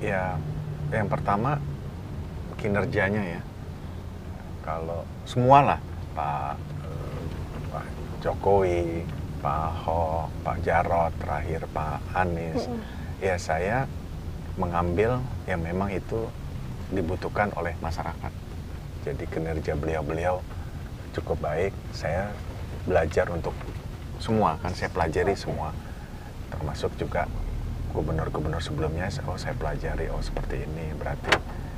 Ya, 0.00 0.36
yang 0.92 1.08
pertama 1.08 1.56
kinerjanya 2.60 3.38
ya. 3.38 3.40
Kalau 4.66 5.06
semualah 5.28 5.78
Pak 6.16 6.56
eh, 6.82 7.22
Pak 7.70 7.86
Jokowi, 8.24 9.06
Pak 9.38 9.60
Ahok, 9.70 10.26
Pak 10.42 10.56
Jarot, 10.66 11.12
terakhir 11.22 11.62
Pak 11.70 12.02
Anies, 12.16 12.66
ya 13.22 13.38
saya 13.38 13.86
mengambil 14.56 15.20
yang 15.44 15.60
memang 15.62 15.92
itu 15.92 16.26
dibutuhkan 16.90 17.52
oleh 17.54 17.76
masyarakat. 17.78 18.32
Jadi 19.06 19.24
kinerja 19.30 19.78
beliau-beliau 19.78 20.42
cukup 21.14 21.38
baik. 21.38 21.72
Saya 21.94 22.34
belajar 22.88 23.30
untuk 23.30 23.54
semua 24.18 24.56
kan 24.64 24.72
saya 24.72 24.88
pelajari 24.90 25.36
semua, 25.36 25.70
termasuk 26.50 26.90
juga 26.96 27.28
gubernur-gubernur 27.96 28.60
sebelumnya 28.60 29.08
oh 29.24 29.40
saya 29.40 29.56
pelajari 29.56 30.12
oh 30.12 30.20
seperti 30.20 30.68
ini 30.68 30.92
berarti 31.00 31.32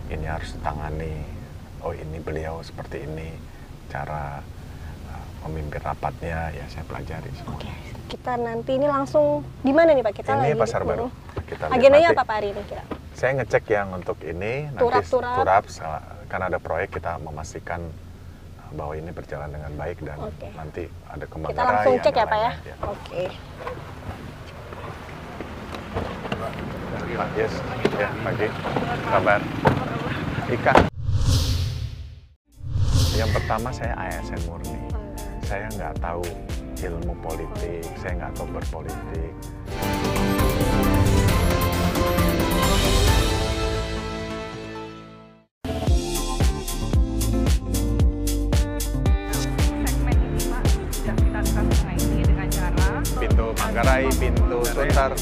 ini 0.08 0.26
harus 0.26 0.56
ditangani 0.56 1.24
oh 1.80 1.92
ini 1.92 2.18
beliau 2.18 2.60
seperti 2.60 3.04
ini 3.04 3.28
cara 3.88 4.40
uh, 5.08 5.24
memimpin 5.46 5.80
rapatnya 5.80 6.52
ya 6.52 6.64
saya 6.68 6.84
pelajari 6.84 7.30
semua 7.36 7.56
Oke, 7.56 7.70
kita 8.08 8.32
nanti 8.36 8.76
ini 8.76 8.86
langsung 8.88 9.44
di 9.60 9.72
mana 9.72 9.92
nih 9.92 10.02
Pak? 10.02 10.12
Kita 10.16 10.30
ini 10.34 10.52
lagi 10.52 10.60
pasar 10.60 10.82
baru 10.84 11.06
kita 11.44 11.62
Agendanya 11.70 12.08
apa 12.12 12.24
Pak 12.24 12.34
hari 12.34 12.48
ini 12.52 12.62
kira? 12.66 12.84
saya 13.18 13.30
ngecek 13.34 13.64
yang 13.68 13.88
untuk 13.92 14.18
ini 14.22 14.70
nanti 14.70 14.82
Turap-turap. 14.84 15.36
turap 15.36 15.64
sa- 15.68 16.04
kan 16.28 16.44
ada 16.44 16.60
proyek 16.60 16.92
kita 16.92 17.16
memastikan 17.18 17.80
uh, 18.60 18.70
bahwa 18.76 18.92
ini 18.94 19.10
berjalan 19.10 19.48
dengan 19.48 19.72
baik 19.74 19.98
dan 20.04 20.18
Oke. 20.20 20.46
nanti 20.52 20.84
ada 21.08 21.24
kembang 21.24 21.50
Kita 21.50 21.62
langsung 21.64 21.94
cek 21.98 22.14
ya 22.14 22.26
Pak 22.26 22.38
ya? 22.38 22.50
lain-lain, 22.52 22.88
Oke. 22.88 23.24
Yes. 27.34 27.50
Ya, 27.98 28.12
pagi. 28.22 28.46
Kabar. 29.10 29.40
Ika. 30.48 30.72
Ya 33.12 33.20
Yang 33.20 33.30
pertama 33.36 33.68
saya 33.68 33.92
ASN 34.00 34.40
murni. 34.48 34.80
Saya 35.44 35.68
nggak 35.76 36.00
tahu 36.00 36.24
ilmu 36.80 37.12
politik, 37.20 37.84
saya 38.00 38.16
nggak 38.16 38.32
tahu 38.32 38.48
berpolitik. 38.56 39.32
segmen 49.84 50.16
ini 50.16 50.42
Pak 50.48 50.64
sudah 50.96 51.16
kita 51.20 51.38
akan 51.44 51.64
mengaiti 51.68 52.20
dengan 52.24 52.48
cara 52.48 52.88
Pintu 53.20 53.46
Manggarai, 53.52 54.08
pintu 54.16 54.58
Sunter. 54.64 55.12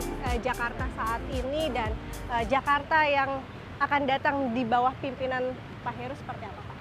Untuk 0.00 0.16
Lihat 0.16 0.32
eh, 0.32 0.38
Jakarta 0.40 0.84
saat 0.96 1.22
ini 1.28 1.62
dan 1.72 1.90
eh, 2.32 2.44
Jakarta 2.48 2.98
yang 3.04 3.30
akan 3.80 4.00
datang 4.08 4.36
di 4.56 4.62
bawah 4.64 4.92
pimpinan 5.00 5.52
Pak 5.84 5.94
Heru 5.96 6.14
seperti 6.16 6.44
apa 6.48 6.60
Pak? 6.60 6.76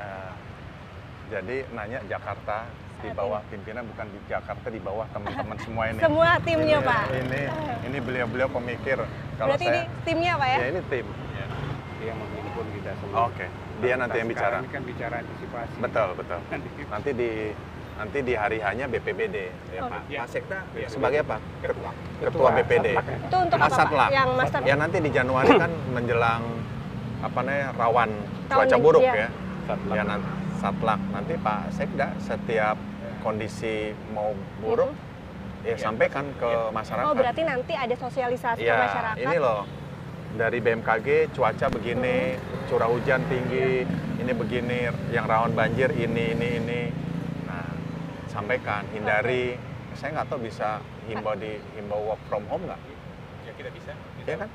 eh, 0.00 0.32
jadi 1.32 1.56
nanya 1.72 1.98
Jakarta 2.08 2.68
di 3.02 3.08
bawah 3.18 3.40
pimpinan 3.50 3.82
bukan 3.88 4.06
di 4.14 4.18
Jakarta 4.30 4.66
di 4.70 4.78
bawah 4.78 5.06
teman-teman 5.10 5.58
semua 5.66 5.84
ini. 5.90 5.98
Semua 5.98 6.30
timnya 6.44 6.78
ini, 6.78 6.86
Pak. 6.86 7.04
Ini 7.10 7.42
ini 7.90 7.98
beliau-beliau 7.98 8.48
pemikir. 8.52 8.98
Kalau 9.40 9.56
Berarti 9.56 9.66
saya 9.66 9.74
ini 9.74 9.82
timnya 10.06 10.32
Pak 10.38 10.48
ya? 10.48 10.58
ya 10.60 10.66
ini 10.70 10.82
tim. 10.92 11.06
dia 12.02 12.18
menghimpun 12.18 12.66
kita 12.74 12.90
semua. 12.98 13.30
Oke, 13.30 13.46
dia 13.78 13.94
nanti 13.94 14.16
yang 14.18 14.26
bicara. 14.26 14.58
Ini 14.58 14.70
kan 14.74 14.82
bicara 14.82 15.14
antisipasi. 15.22 15.74
Betul, 15.78 16.08
betul. 16.18 16.40
Nanti 16.92 17.10
di 17.14 17.30
nanti 17.94 18.18
di 18.20 18.34
hari 18.34 18.58
hanya 18.58 18.84
BPBD 18.86 19.36
ya 19.70 19.80
Oh. 19.82 19.88
Pak. 19.88 20.00
Ya. 20.08 20.20
Pak 20.22 20.28
Sekda 20.28 20.58
Ya. 20.72 20.88
sebagai 20.88 21.18
apa? 21.22 21.36
Ketua. 21.60 21.90
Ketua 22.20 22.48
BPD. 22.54 22.86
Itu 22.96 23.36
untuk 23.38 23.58
apa 23.58 23.82
Pak? 23.84 24.08
Yang 24.10 24.28
master 24.34 24.58
Ya 24.62 24.74
nanti 24.74 24.98
di 24.98 25.10
Januari 25.10 25.50
kan 25.54 25.70
menjelang 25.90 26.42
apa 27.22 27.38
namanya 27.40 27.68
rawan 27.78 28.10
Tahun 28.50 28.58
cuaca 28.58 28.76
buruk 28.78 29.02
ya. 29.02 29.14
ya. 29.14 29.28
Ya 29.92 30.02
nanti 30.02 30.28
satlak 30.58 31.00
nanti 31.10 31.34
Pak 31.38 31.60
Sekda 31.70 32.08
setiap 32.18 32.76
kondisi 33.20 33.94
mau 34.10 34.34
buruk 34.58 34.90
ya 35.62 35.78
sampaikan 35.78 36.26
ke 36.34 36.50
masyarakat. 36.70 37.06
Oh 37.06 37.14
berarti 37.14 37.42
nanti 37.46 37.72
ada 37.72 37.94
sosialisasi 37.94 38.58
ke 38.58 38.66
Ya, 38.66 38.82
masyarakat. 38.82 39.22
ini 39.22 39.36
loh 39.38 39.62
dari 40.32 40.58
BMKG 40.58 41.30
cuaca 41.36 41.68
begini, 41.68 42.34
curah 42.66 42.88
hujan 42.88 43.20
tinggi, 43.28 43.84
ini 44.16 44.32
begini, 44.32 44.88
yang 45.12 45.28
rawan 45.28 45.52
banjir 45.52 45.92
ini 45.92 46.32
ini 46.34 46.48
ini. 46.58 46.82
Sampaikan, 48.32 48.88
hindari. 48.96 49.60
Saya 49.92 50.16
nggak 50.16 50.32
tahu 50.32 50.48
bisa 50.48 50.80
himbau 51.04 51.36
di 51.36 51.60
himbau 51.76 52.00
work 52.08 52.20
from 52.32 52.48
home 52.48 52.64
nggak? 52.64 52.80
Ya 53.44 53.52
kita 53.52 53.68
bisa. 53.68 53.92
Ya 54.24 54.40
kan? 54.40 54.48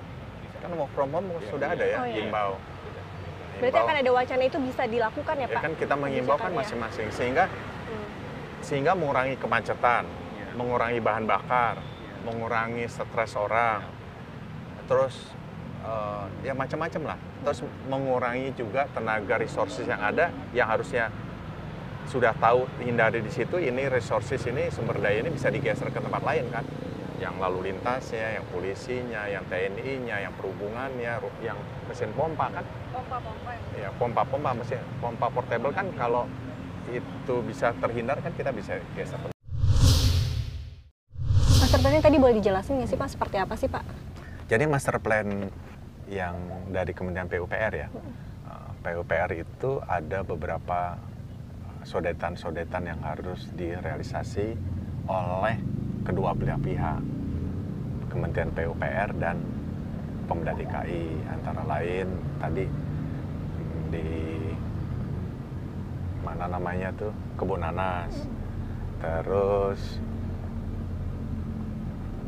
Kan 0.58 0.72
work 0.74 0.90
from 0.98 1.14
home 1.14 1.30
sudah 1.46 1.78
ada 1.78 1.86
ya 1.86 1.98
Oh, 2.02 2.08
iya. 2.10 2.26
himbau. 2.26 2.58
Berarti 3.62 3.78
akan 3.78 3.96
ada 4.02 4.12
wacana 4.14 4.44
itu 4.46 4.58
bisa 4.62 4.84
dilakukan 4.86 5.36
ya 5.38 5.46
Ya 5.46 5.54
Pak? 5.54 5.62
kan 5.62 5.74
kita 5.78 5.94
mengimbau 5.94 6.38
kan 6.38 6.50
ya? 6.50 6.58
masing-masing 6.58 7.08
sehingga 7.10 7.46
Hmm. 7.46 8.08
sehingga 8.62 8.92
mengurangi 8.98 9.38
kemacetan, 9.38 10.06
Ya. 10.10 10.46
mengurangi 10.58 10.98
bahan 10.98 11.26
bakar, 11.26 11.78
mengurangi 12.26 12.90
stres 12.90 13.38
orang, 13.38 13.86
terus 14.90 15.38
eh, 15.80 16.26
ya 16.44 16.54
macam-macam 16.58 17.14
lah. 17.14 17.18
Terus 17.46 17.60
mengurangi 17.86 18.50
juga 18.54 18.90
tenaga 18.92 19.38
resources 19.38 19.86
yang 19.86 20.02
ada 20.02 20.34
yang 20.52 20.68
harusnya 20.68 21.08
sudah 22.08 22.32
tahu 22.40 22.64
hindari 22.80 23.20
di 23.20 23.28
situ 23.28 23.60
ini 23.60 23.92
resources 23.92 24.40
ini 24.48 24.72
sumber 24.72 24.96
daya 25.04 25.20
ini 25.20 25.30
bisa 25.30 25.52
digeser 25.52 25.92
ke 25.92 26.00
tempat 26.00 26.24
lain 26.24 26.48
kan? 26.48 26.64
Yang 27.20 27.36
lalu 27.42 27.74
lintasnya, 27.74 28.40
yang 28.40 28.46
polisinya, 28.54 29.28
yang 29.28 29.44
TNI-nya, 29.52 30.24
yang 30.24 30.34
perhubungannya, 30.40 31.20
yang 31.44 31.58
mesin 31.90 32.14
pompa 32.16 32.48
kan? 32.48 32.64
Pompa-pompa 32.96 33.52
ya. 33.76 33.88
ya 33.88 33.90
pompa-pompa 34.00 34.52
mesin 34.56 34.80
pompa 35.04 35.28
portable 35.28 35.76
kan? 35.76 35.92
Kalau 36.00 36.24
itu 36.88 37.36
bisa 37.44 37.76
terhindar 37.84 38.24
kan 38.24 38.32
kita 38.32 38.56
bisa 38.56 38.80
geser. 38.96 39.20
Master 41.60 41.80
plan 41.84 42.00
tadi 42.00 42.16
boleh 42.16 42.40
dijelasin 42.40 42.80
nggak 42.80 42.88
sih 42.88 42.96
Pak? 42.96 43.10
Seperti 43.12 43.36
apa 43.36 43.54
sih 43.60 43.68
Pak? 43.68 43.84
Jadi 44.48 44.64
master 44.64 44.96
plan 45.04 45.28
yang 46.08 46.40
dari 46.72 46.96
Kementerian 46.96 47.28
PUPR 47.28 47.74
ya, 47.76 47.92
uh, 48.48 48.72
PUPR 48.80 49.36
itu 49.36 49.84
ada 49.84 50.24
beberapa 50.24 50.96
sodetan-sodetan 51.88 52.84
yang 52.84 53.00
harus 53.00 53.48
direalisasi 53.56 54.60
oleh 55.08 55.56
kedua 56.04 56.36
belah 56.36 56.60
pihak, 56.60 57.00
Kementerian 58.12 58.52
PUPR 58.52 59.16
dan 59.16 59.40
Pemda 60.28 60.52
DKI 60.52 61.32
antara 61.32 61.64
lain 61.64 62.08
tadi 62.44 62.68
di 63.88 64.12
mana 66.28 66.52
namanya 66.52 66.92
tuh? 66.92 67.16
Kebun 67.40 67.64
Nanas, 67.64 68.28
terus 69.00 70.04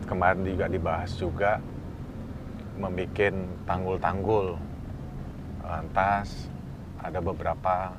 kemarin 0.08 0.48
juga 0.48 0.72
dibahas 0.72 1.12
juga 1.20 1.60
membuat 2.80 3.36
tanggul-tanggul 3.68 4.56
lantas 5.68 6.48
ada 7.04 7.20
beberapa 7.20 7.92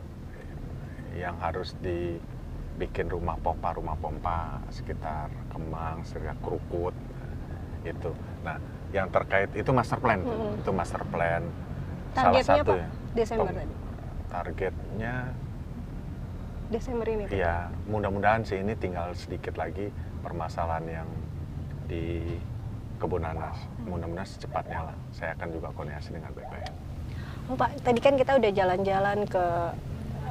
yang 1.12 1.34
harus 1.38 1.74
dibikin 1.78 3.06
rumah 3.06 3.34
pompa 3.36 3.72
rumah 3.72 3.94
pompa 3.94 4.38
sekitar 4.68 5.26
Kemang 5.48 6.02
sekitar 6.02 6.36
Krukut 6.38 6.94
itu 7.82 8.10
nah 8.40 8.56
yang 8.90 9.06
terkait 9.08 9.50
itu 9.52 9.70
master 9.70 9.96
plan 9.96 10.18
tuh. 10.18 10.30
Mm-mm. 10.30 10.60
itu 10.60 10.70
master 10.70 11.02
plan 11.06 11.42
Targetnya 12.10 12.62
Pak 12.62 12.76
ya. 12.76 12.88
Desember 13.12 13.46
Pem- 13.46 13.58
tadi. 13.60 13.74
targetnya 14.28 15.14
Desember 16.68 17.06
ini 17.06 17.22
Pak. 17.24 17.32
ya 17.32 17.56
mudah-mudahan 17.84 18.42
sih 18.42 18.58
ini 18.58 18.74
tinggal 18.74 19.10
sedikit 19.12 19.54
lagi 19.54 19.90
permasalahan 20.20 21.02
yang 21.02 21.08
di 21.86 22.38
kebun 22.96 23.24
nanas 23.24 23.58
mudah-mudahan 23.82 24.28
secepatnya 24.28 24.78
lah 24.84 24.96
saya 25.10 25.34
akan 25.34 25.48
juga 25.50 25.68
koordinasi 25.72 26.10
dengan 26.12 26.30
BPN 26.30 26.74
Oh, 27.48 27.58
Pak, 27.58 27.82
tadi 27.82 27.98
kan 27.98 28.14
kita 28.14 28.38
udah 28.38 28.52
jalan-jalan 28.54 29.26
ke 29.26 29.44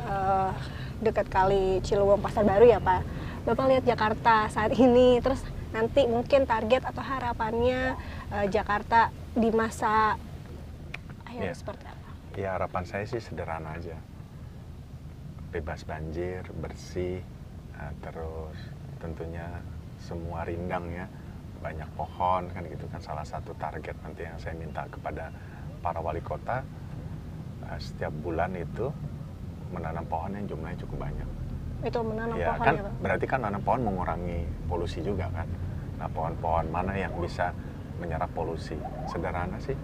eh, 0.08 0.52
dekat 1.00 1.28
kali 1.28 1.80
Ciliwung 1.84 2.20
Pasar 2.20 2.44
Baru 2.44 2.68
ya 2.68 2.80
Pak. 2.80 3.02
Bapak 3.48 3.66
lihat 3.72 3.84
Jakarta 3.88 4.52
saat 4.52 4.76
ini, 4.76 5.20
terus 5.24 5.40
nanti 5.70 6.06
mungkin 6.10 6.44
target 6.44 6.84
atau 6.84 7.02
harapannya 7.04 7.96
eh, 8.34 8.46
Jakarta 8.50 9.14
di 9.36 9.50
masa 9.54 10.18
akhir 11.24 11.42
Iya. 11.46 11.54
seperti 11.54 11.86
apa? 11.86 12.10
ya 12.38 12.50
harapan 12.58 12.84
saya 12.86 13.06
sih 13.06 13.22
sederhana 13.22 13.78
aja 13.78 13.98
bebas 15.50 15.82
banjir 15.86 16.42
bersih 16.58 17.22
nah, 17.74 17.92
terus 18.02 18.58
tentunya 18.98 19.46
semua 20.02 20.46
rindang 20.48 20.88
ya 20.90 21.06
banyak 21.60 21.90
pohon 22.00 22.48
kan 22.50 22.64
gitu 22.64 22.86
kan 22.90 23.02
salah 23.04 23.28
satu 23.28 23.52
target 23.60 23.94
nanti 24.02 24.24
yang 24.24 24.40
saya 24.40 24.56
minta 24.56 24.88
kepada 24.88 25.30
para 25.84 26.00
wali 26.00 26.24
kota 26.24 26.64
setiap 27.78 28.14
bulan 28.24 28.56
itu 28.56 28.88
menanam 29.70 30.06
pohon 30.06 30.32
yang 30.32 30.46
jumlahnya 30.46 30.78
cukup 30.82 30.98
banyak 31.06 31.28
Itu 31.80 32.00
menanam 32.02 32.36
ya 32.36 32.52
pohon 32.52 32.66
kan 32.66 32.74
ya 32.76 32.84
Pak. 32.84 32.94
berarti 33.00 33.26
kan 33.26 33.40
nanam 33.42 33.62
pohon 33.62 33.82
mengurangi 33.84 34.40
polusi 34.66 35.00
juga 35.00 35.30
kan 35.32 35.48
nah 36.00 36.08
pohon-pohon 36.08 36.66
mana 36.68 36.96
yang 36.96 37.12
bisa 37.20 37.52
menyerap 38.00 38.32
polusi 38.32 38.76
sederhana 39.06 39.60
sih 39.60 39.76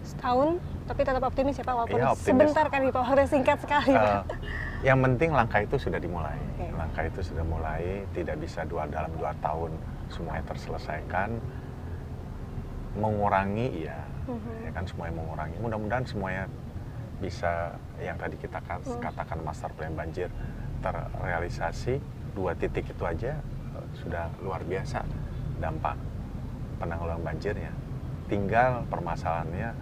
Setahun, 0.00 0.56
tapi 0.88 1.04
tetap 1.04 1.20
optimis 1.20 1.54
ya 1.54 1.64
Pak, 1.64 1.74
walaupun 1.76 2.00
Iya, 2.00 2.08
optimis. 2.08 2.24
sebentar 2.24 2.66
kan 2.66 2.80
di 2.80 2.88
Polres 2.88 3.28
singkat 3.28 3.60
sekali 3.60 3.92
Pak. 3.92 4.00
Eh, 4.00 4.22
yang 4.80 4.96
penting 4.98 5.28
langkah 5.28 5.60
itu 5.60 5.76
sudah 5.76 6.00
dimulai. 6.00 6.40
Oke. 6.56 6.72
Langkah 6.72 7.04
itu 7.04 7.20
sudah 7.20 7.44
mulai, 7.44 7.84
tidak 8.10 8.40
bisa 8.40 8.64
dua 8.64 8.88
dalam 8.88 9.12
dua 9.12 9.36
tahun 9.44 9.76
semuanya 10.08 10.40
terselesaikan. 10.48 11.36
Mengurangi, 12.90 13.66
iya, 13.78 14.00
Mhm. 14.24 14.66
ya 14.66 14.70
kan 14.72 14.84
semuanya 14.84 15.14
mengurangi. 15.14 15.56
Mudah-mudahan 15.60 16.04
semuanya 16.04 16.44
bisa 17.20 17.76
yang 18.00 18.16
tadi 18.16 18.34
kita 18.34 18.58
Hmm. 18.58 18.96
katakan 18.98 19.38
master 19.44 19.70
plan 19.76 19.92
banjir 19.92 20.32
terrealisasi 20.80 22.00
dua 22.32 22.56
titik 22.56 22.88
itu 22.88 23.04
aja 23.04 23.36
eh, 23.36 23.86
sudah 24.00 24.32
luar 24.40 24.64
biasa 24.64 25.04
dampak 25.60 25.94
penanggulangan 26.80 27.20
banjirnya. 27.22 27.72
Tinggal 28.26 28.88
permasalahannya 28.88 29.76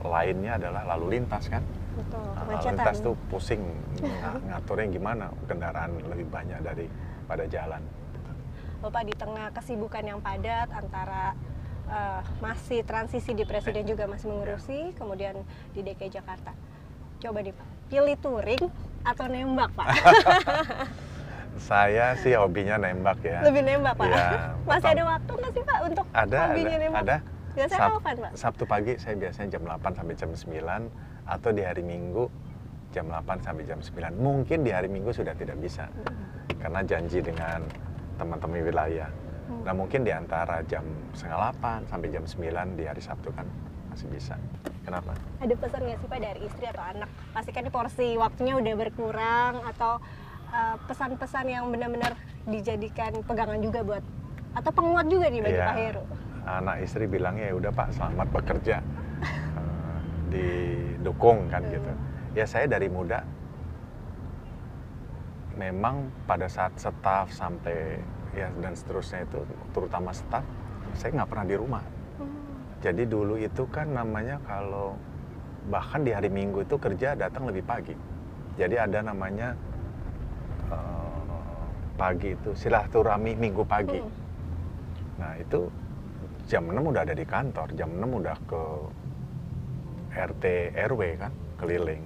lainnya 0.00 0.56
adalah 0.56 0.96
lalu 0.96 1.20
lintas 1.20 1.52
kan. 1.52 1.60
Betul, 1.92 2.22
Nah, 2.24 2.46
lalu 2.48 2.64
lintas 2.72 2.96
tuh 3.02 3.14
pusing 3.28 3.60
ng- 4.00 4.48
ngaturnya 4.48 4.86
gimana 4.88 5.24
kendaraan 5.44 5.92
lebih 6.08 6.26
banyak 6.32 6.58
dari 6.64 6.86
pada 7.28 7.44
jalan. 7.44 7.82
Bapak 8.78 9.02
di 9.04 9.12
tengah 9.12 9.50
kesibukan 9.52 10.04
yang 10.06 10.20
padat 10.22 10.70
antara 10.72 11.36
eh, 11.88 12.20
masih 12.38 12.84
transisi 12.84 13.32
di 13.32 13.44
presiden 13.44 13.84
juga 13.84 14.04
masih 14.04 14.28
mengurusi, 14.28 14.92
kemudian 14.94 15.40
di 15.72 15.80
DKI 15.80 16.20
Jakarta. 16.20 16.52
Coba 17.18 17.38
nih 17.42 17.50
Pak, 17.50 17.66
pilih 17.90 18.16
touring 18.22 18.64
atau 19.02 19.24
nembak 19.26 19.70
Pak? 19.74 19.86
Saya 21.68 22.14
sih 22.22 22.38
hobinya 22.38 22.78
nembak 22.78 23.18
ya. 23.26 23.42
Lebih 23.42 23.62
nembak 23.66 23.98
Pak? 23.98 24.06
Iya, 24.06 24.54
Masih 24.70 24.88
ada 24.94 25.02
waktu 25.04 25.32
nggak 25.34 25.52
sih 25.52 25.62
Pak 25.66 25.78
untuk 25.82 26.04
Ada, 26.14 26.38
hobinya 26.46 26.76
ada, 26.78 26.84
nembak? 26.86 27.02
ada. 27.02 27.16
Biasanya 27.58 27.80
Sab- 27.82 27.94
kapan 27.98 28.14
Pak? 28.22 28.30
Sabtu 28.38 28.64
pagi 28.64 28.92
saya 29.02 29.14
biasanya 29.18 29.48
jam 29.50 29.62
8 29.66 29.98
sampai 29.98 30.14
jam 30.14 30.30
9 30.30 30.86
atau 31.26 31.50
di 31.50 31.62
hari 31.66 31.82
Minggu 31.82 32.24
jam 32.94 33.10
8 33.10 33.42
sampai 33.42 33.64
jam 33.66 33.80
9. 33.82 34.14
Mungkin 34.14 34.58
di 34.62 34.70
hari 34.70 34.86
Minggu 34.86 35.10
sudah 35.10 35.34
tidak 35.34 35.58
bisa 35.58 35.90
karena 36.62 36.86
janji 36.86 37.18
dengan 37.18 37.66
teman-teman 38.14 38.62
wilayah. 38.62 39.10
Hmm. 39.50 39.62
Nah 39.66 39.74
mungkin 39.74 40.06
di 40.06 40.14
antara 40.14 40.62
jam 40.70 40.86
setengah 41.10 41.50
8 41.58 41.90
sampai 41.90 42.08
jam 42.14 42.22
9 42.22 42.78
di 42.78 42.84
hari 42.86 43.02
Sabtu 43.02 43.34
kan 43.34 43.46
masih 43.90 44.06
bisa. 44.06 44.38
Kenapa? 44.88 45.12
Ada 45.44 45.52
pesan 45.52 45.80
nggak 45.84 45.98
sih 46.00 46.08
Pak 46.08 46.20
dari 46.24 46.40
istri 46.48 46.64
atau 46.64 46.80
anak? 46.80 47.10
Pastikan 47.36 47.62
di 47.68 47.68
porsi 47.68 48.08
waktunya 48.16 48.56
udah 48.56 48.74
berkurang 48.80 49.54
atau 49.68 50.00
uh, 50.48 50.76
pesan-pesan 50.88 51.44
yang 51.44 51.68
benar-benar 51.68 52.16
dijadikan 52.48 53.20
pegangan 53.20 53.60
juga 53.60 53.84
buat 53.84 54.04
atau 54.56 54.70
penguat 54.72 55.12
juga 55.12 55.28
nih 55.28 55.44
bagi 55.44 55.60
Iya. 55.60 55.68
Pak 55.68 55.76
Heru. 55.76 56.02
Anak 56.48 56.76
istri 56.80 57.04
bilangnya 57.04 57.52
ya 57.52 57.54
udah 57.60 57.72
Pak 57.76 57.88
selamat 58.00 58.28
bekerja. 58.32 58.76
Eh, 58.80 59.98
didukung 60.32 61.52
kan 61.52 61.68
gitu. 61.68 61.92
Ya 62.32 62.48
saya 62.48 62.64
dari 62.64 62.88
muda 62.88 63.20
memang 65.52 66.08
pada 66.24 66.48
saat 66.48 66.72
staff 66.80 67.28
sampai 67.28 68.00
ya 68.32 68.48
dan 68.64 68.72
seterusnya 68.72 69.28
itu 69.28 69.44
terutama 69.76 70.16
staff 70.16 70.46
saya 70.96 71.12
nggak 71.12 71.28
pernah 71.28 71.44
di 71.44 71.56
rumah. 71.60 71.84
Jadi 72.78 73.10
dulu 73.10 73.34
itu 73.34 73.66
kan 73.74 73.90
namanya 73.90 74.38
kalau 74.46 74.94
bahkan 75.66 76.06
di 76.06 76.14
hari 76.14 76.30
Minggu 76.30 76.62
itu 76.62 76.78
kerja 76.78 77.18
datang 77.18 77.50
lebih 77.50 77.66
pagi. 77.66 77.94
Jadi 78.54 78.74
ada 78.78 78.98
namanya 79.02 79.54
eh, 80.70 81.34
pagi 81.98 82.34
itu 82.38 82.50
silaturahmi 82.54 83.34
Minggu 83.34 83.66
pagi. 83.66 83.98
Hmm. 83.98 84.14
Nah 85.18 85.32
itu 85.42 85.66
jam 86.46 86.64
6 86.70 86.78
udah 86.78 87.02
ada 87.02 87.14
di 87.18 87.26
kantor, 87.26 87.68
jam 87.74 87.90
6 87.90 88.18
udah 88.22 88.36
ke 88.46 88.62
RT 90.14 90.44
RW 90.88 91.02
kan 91.18 91.32
keliling. 91.58 92.02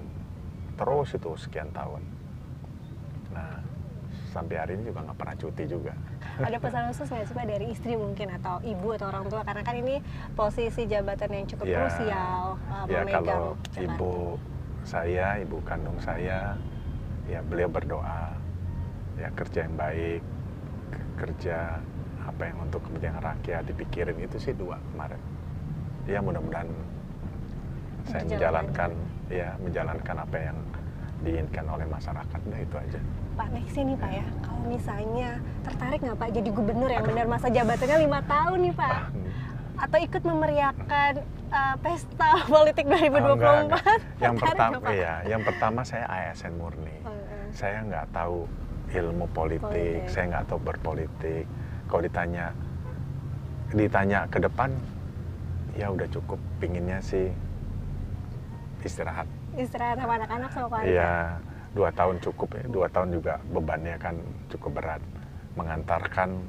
Terus 0.81 1.09
itu 1.15 1.31
sekian 1.37 1.69
tahun. 1.77 2.12
Sampai 4.33 4.57
hari 4.57 4.81
ini 4.81 4.89
juga 4.89 5.05
nggak 5.05 5.19
pernah 5.21 5.37
cuti 5.37 5.65
juga. 5.69 5.93
Ada 6.41 6.57
pesan 6.57 6.83
khusus 6.89 7.07
nggak 7.13 7.25
sih 7.29 7.35
Pak 7.37 7.45
dari 7.45 7.67
istri 7.69 7.93
mungkin 8.01 8.33
atau 8.41 8.65
ibu 8.65 8.89
atau 8.97 9.07
orang 9.13 9.29
tua? 9.29 9.45
Karena 9.45 9.61
kan 9.61 9.77
ini 9.77 10.01
posisi 10.33 10.89
jabatan 10.89 11.29
yang 11.37 11.45
cukup 11.53 11.65
Ya, 11.69 11.79
krusial 11.85 12.57
uh, 12.57 12.85
ya 12.89 13.01
memegang 13.05 13.25
kalau 13.29 13.45
Jakarta. 13.69 13.85
ibu 13.85 14.13
saya, 14.89 15.27
ibu 15.45 15.57
kandung 15.69 15.99
saya, 16.01 16.57
ya 17.29 17.39
beliau 17.45 17.69
berdoa, 17.69 18.33
ya 19.21 19.29
kerja 19.37 19.69
yang 19.69 19.77
baik, 19.77 20.23
kerja 21.21 21.77
apa 22.25 22.43
yang 22.49 22.57
untuk 22.65 22.81
kepentingan 22.89 23.21
rakyat 23.21 23.63
dipikirin 23.69 24.17
itu 24.17 24.37
sih 24.41 24.57
dua 24.57 24.81
kemarin. 24.97 25.21
Ya 26.09 26.19
mudah-mudahan 26.25 26.73
saya 28.09 28.25
menjalankan, 28.27 28.91
ya 29.29 29.55
menjalankan 29.61 30.17
apa 30.25 30.37
yang 30.41 30.57
diinginkan 31.23 31.69
oleh 31.69 31.87
masyarakat. 31.87 32.41
Nah 32.49 32.59
itu 32.59 32.77
aja. 32.81 33.01
Pak 33.43 33.51
next 33.59 33.75
nih 33.75 33.99
Pak 33.99 34.13
ya, 34.15 34.27
kalau 34.47 34.63
misalnya 34.71 35.31
tertarik 35.67 35.99
nggak 35.99 36.15
Pak 36.15 36.31
jadi 36.31 36.49
gubernur 36.55 36.87
yang 36.87 37.03
benar 37.03 37.27
masa 37.27 37.51
jabatannya 37.51 38.07
lima 38.07 38.23
tahun 38.23 38.59
nih 38.71 38.75
Pak? 38.79 38.95
Ah, 38.95 39.03
hmm. 39.11 39.83
Atau 39.83 39.99
ikut 39.99 40.23
memeriahkan 40.23 41.13
uh, 41.51 41.75
pesta 41.83 42.31
politik 42.55 42.87
2024? 42.87 43.19
Oh, 43.19 43.35
enggak, 43.35 43.55
enggak. 43.67 43.83
Yang 44.23 44.35
pertama, 44.39 44.77
ya, 44.95 45.15
yang 45.27 45.43
pertama 45.43 45.81
saya 45.83 46.07
ASN 46.07 46.55
murni. 46.55 46.95
Oh, 47.03 47.11
eh. 47.11 47.51
saya 47.51 47.83
nggak 47.83 48.15
tahu 48.15 48.47
ilmu 48.95 49.27
politik, 49.35 49.67
Politik. 49.67 50.07
saya 50.07 50.25
nggak 50.39 50.45
tahu 50.47 50.59
berpolitik. 50.63 51.45
Kalau 51.91 52.03
ditanya 52.07 52.55
ditanya 53.75 54.31
ke 54.31 54.39
depan, 54.39 54.71
ya 55.75 55.91
udah 55.91 56.07
cukup. 56.15 56.39
Pinginnya 56.63 57.03
sih 57.03 57.27
istirahat. 58.87 59.27
Istirahat 59.59 59.99
sama 59.99 60.15
anak-anak 60.15 60.51
sama 60.55 60.67
keluarga. 60.71 60.87
Iya, 60.87 61.15
dua 61.73 61.91
tahun 61.93 62.21
cukup 62.21 62.49
ya. 62.57 62.65
Dua 62.69 62.87
tahun 62.89 63.09
juga 63.17 63.41
bebannya 63.51 63.97
kan 63.97 64.17
cukup 64.53 64.81
berat. 64.81 65.03
Mengantarkan 65.57 66.41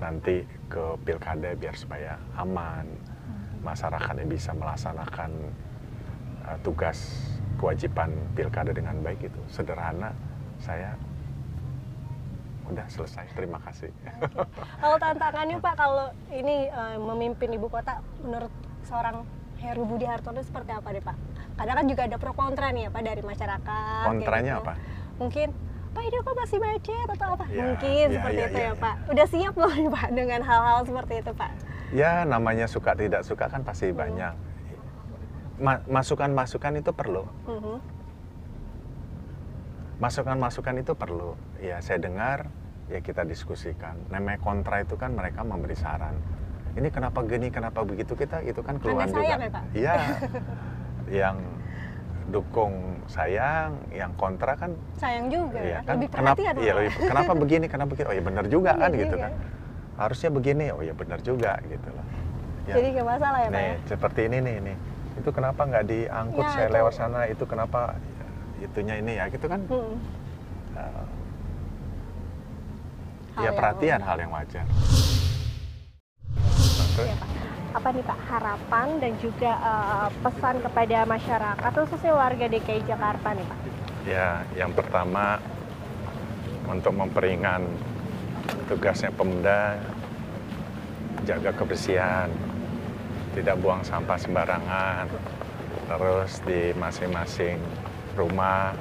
nanti 0.00 0.44
ke 0.68 0.96
pilkada 1.04 1.52
biar 1.56 1.76
supaya 1.76 2.16
aman, 2.36 2.88
masyarakatnya 3.64 4.26
bisa 4.28 4.52
melaksanakan 4.56 5.30
uh, 6.44 6.58
tugas 6.60 6.98
kewajiban 7.56 8.12
pilkada 8.36 8.72
dengan 8.72 9.00
baik 9.00 9.28
itu 9.28 9.40
sederhana. 9.48 10.12
Saya 10.60 10.96
udah 12.68 12.86
selesai. 12.88 13.28
Terima 13.36 13.60
kasih. 13.60 13.92
Kalau 14.82 14.96
tantangannya 14.96 15.60
Pak, 15.60 15.74
kalau 15.76 16.08
ini 16.32 16.72
eh, 16.72 16.96
memimpin 16.96 17.52
ibu 17.52 17.68
kota, 17.68 18.00
menurut 18.24 18.48
seorang 18.88 19.20
Heru 19.60 19.84
Budi 19.84 20.08
Hartono 20.08 20.40
seperti 20.40 20.72
apa 20.72 20.88
deh 20.92 21.04
Pak? 21.04 21.16
Kadang 21.54 21.74
kan 21.76 21.86
juga 21.86 22.02
ada 22.04 22.16
pro 22.16 22.32
kontra 22.32 22.66
nih 22.70 22.86
ya 22.86 22.90
Pak 22.90 23.02
dari 23.04 23.22
masyarakat. 23.22 24.04
Kontranya 24.04 24.52
gitu. 24.52 24.62
apa? 24.62 24.74
Mungkin 25.16 25.48
Pak 25.94 26.02
ini 26.02 26.16
kok 26.18 26.34
masih 26.34 26.58
macet 26.58 27.08
atau 27.08 27.28
apa? 27.32 27.44
Ya, 27.46 27.62
Mungkin 27.64 28.06
ya, 28.08 28.14
seperti 28.18 28.34
ya, 28.36 28.44
itu 28.44 28.58
ya, 28.58 28.60
ya, 28.60 28.68
ya. 28.68 28.74
Pak. 28.76 28.94
Udah 29.06 29.26
siap 29.28 29.52
belum 29.54 29.72
nih 29.78 29.90
Pak 29.92 30.08
dengan 30.10 30.40
hal-hal 30.42 30.78
seperti 30.82 31.14
itu 31.22 31.30
Pak? 31.32 31.50
Ya 31.94 32.12
namanya 32.24 32.66
suka 32.66 32.90
tidak 32.92 33.22
suka 33.22 33.46
kan 33.46 33.62
pasti 33.62 33.86
Hmm. 33.88 33.96
banyak. 33.96 34.34
Ma- 35.56 35.84
Masukan-masukan 35.88 36.72
itu 36.76 36.90
perlu. 36.90 37.22
Mhm. 37.46 37.76
Masukan-masukan 39.96 40.74
itu 40.76 40.92
perlu. 40.92 41.38
Ya 41.58 41.78
saya 41.78 42.02
dengar, 42.02 42.50
ya 42.88 42.98
kita 42.98 43.22
diskusikan. 43.22 43.94
Namanya 44.10 44.42
kontra 44.42 44.82
itu 44.82 44.98
kan 44.98 45.14
mereka 45.14 45.40
memberi 45.40 45.78
saran. 45.78 46.18
Ini 46.74 46.90
kenapa 46.90 47.22
gini, 47.22 47.46
kenapa 47.48 47.86
begitu 47.86 48.12
kita 48.12 48.42
itu 48.42 48.58
kan 48.58 48.82
keluhan 48.82 49.06
Anda 49.06 49.14
sayang 49.14 49.38
juga. 49.38 49.46
ya, 49.46 49.50
Pak? 49.52 49.64
Iya. 49.72 49.94
yang 51.06 51.36
dukung 52.24 52.72
sayang, 53.04 53.76
yang 53.90 54.08
kontra 54.14 54.56
kan 54.56 54.72
Sayang 54.96 55.28
juga 55.28 55.60
Iya 55.60 55.70
ya. 55.70 55.80
kan? 55.84 55.94
Lebih 55.98 56.08
kenapa, 56.08 56.38
iya, 56.56 56.72
lebih- 56.74 56.96
kenapa 57.04 57.32
begini, 57.42 57.66
kenapa 57.68 57.88
begitu? 57.90 58.08
Oh 58.08 58.16
ya 58.16 58.22
benar 58.22 58.44
juga 58.46 58.72
kan 58.74 58.90
gitu 58.90 59.12
juga. 59.12 59.28
kan. 59.28 59.32
Harusnya 59.94 60.30
begini, 60.32 60.64
oh 60.70 60.80
ya 60.80 60.90
benar 60.90 61.18
juga 61.20 61.52
gitu 61.62 61.88
loh. 61.88 62.06
Ya. 62.64 62.74
Jadi 62.74 62.86
nggak 62.96 63.06
masalah 63.06 63.38
ya 63.38 63.48
Pak 63.48 63.52
nih, 63.52 63.66
ya? 63.66 63.74
seperti 63.86 64.20
ini 64.24 64.38
nih, 64.40 64.56
nih. 64.64 64.76
Itu 65.14 65.30
kenapa 65.30 65.60
nggak 65.62 65.84
diangkut 65.84 66.42
Ya, 66.42 66.50
saya 66.50 66.66
itu. 66.66 66.74
lewat 66.74 66.92
sana? 66.92 67.20
Itu 67.28 67.44
kenapa 67.44 67.80
itunya 68.58 68.94
ini 68.96 69.12
ya? 69.14 69.24
Gitu 69.28 69.44
kan? 69.44 69.60
Hmm. 69.68 69.94
uh, 70.72 71.04
Hal 73.34 73.42
ya 73.44 73.50
perhatian 73.52 73.98
wajar. 73.98 74.08
hal 74.08 74.18
yang 74.18 74.32
wajar. 74.32 74.64
Terus, 76.94 77.06
Iya 77.06 77.16
Pak. 77.16 77.28
Apa 77.74 77.90
nih 77.90 78.06
Pak 78.06 78.20
harapan 78.30 78.86
dan 79.02 79.12
juga 79.18 79.52
eh, 79.58 80.08
pesan 80.22 80.62
kepada 80.62 80.98
masyarakat 81.04 81.70
khususnya 81.74 82.14
warga 82.14 82.46
DKI 82.46 82.82
Jakarta 82.86 83.34
nih 83.34 83.46
Pak? 83.46 83.58
ya 84.04 84.44
yang 84.52 84.68
pertama 84.76 85.40
untuk 86.68 86.92
memperingan 86.92 87.64
tugasnya 88.68 89.08
Pemda 89.16 89.80
jaga 91.24 91.56
kebersihan, 91.56 92.28
tidak 93.32 93.56
buang 93.64 93.80
sampah 93.80 94.20
sembarangan, 94.20 95.08
terus 95.88 96.44
di 96.44 96.76
masing-masing 96.76 97.56
rumah 98.12 98.76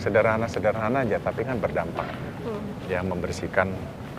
sederhana-sederhana 0.00 1.04
aja 1.04 1.20
tapi 1.20 1.44
kan 1.44 1.60
berdampak 1.60 2.08
Hmm. 2.42 2.58
ya 2.90 3.04
membersihkan 3.06 3.70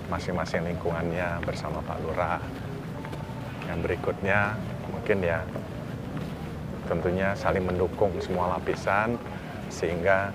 masing-masing 0.08 0.64
lingkungannya 0.64 1.44
bersama 1.44 1.84
Pak 1.84 1.98
Lurah. 2.06 2.40
Yang 3.74 3.80
berikutnya 3.90 4.54
mungkin 4.94 5.18
ya 5.26 5.42
tentunya 6.86 7.34
saling 7.34 7.66
mendukung 7.66 8.14
semua 8.22 8.54
lapisan 8.60 9.18
sehingga 9.74 10.30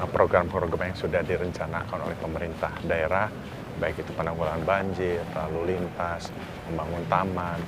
uh, 0.00 0.08
program-program 0.08 0.88
yang 0.88 0.96
sudah 0.96 1.20
direncanakan 1.20 2.00
oleh 2.00 2.16
pemerintah 2.16 2.72
daerah 2.88 3.28
baik 3.76 4.00
itu 4.00 4.08
penanggulangan 4.16 4.64
banjir, 4.64 5.20
lalu 5.36 5.76
lintas, 5.76 6.32
membangun 6.72 7.04
taman 7.12 7.60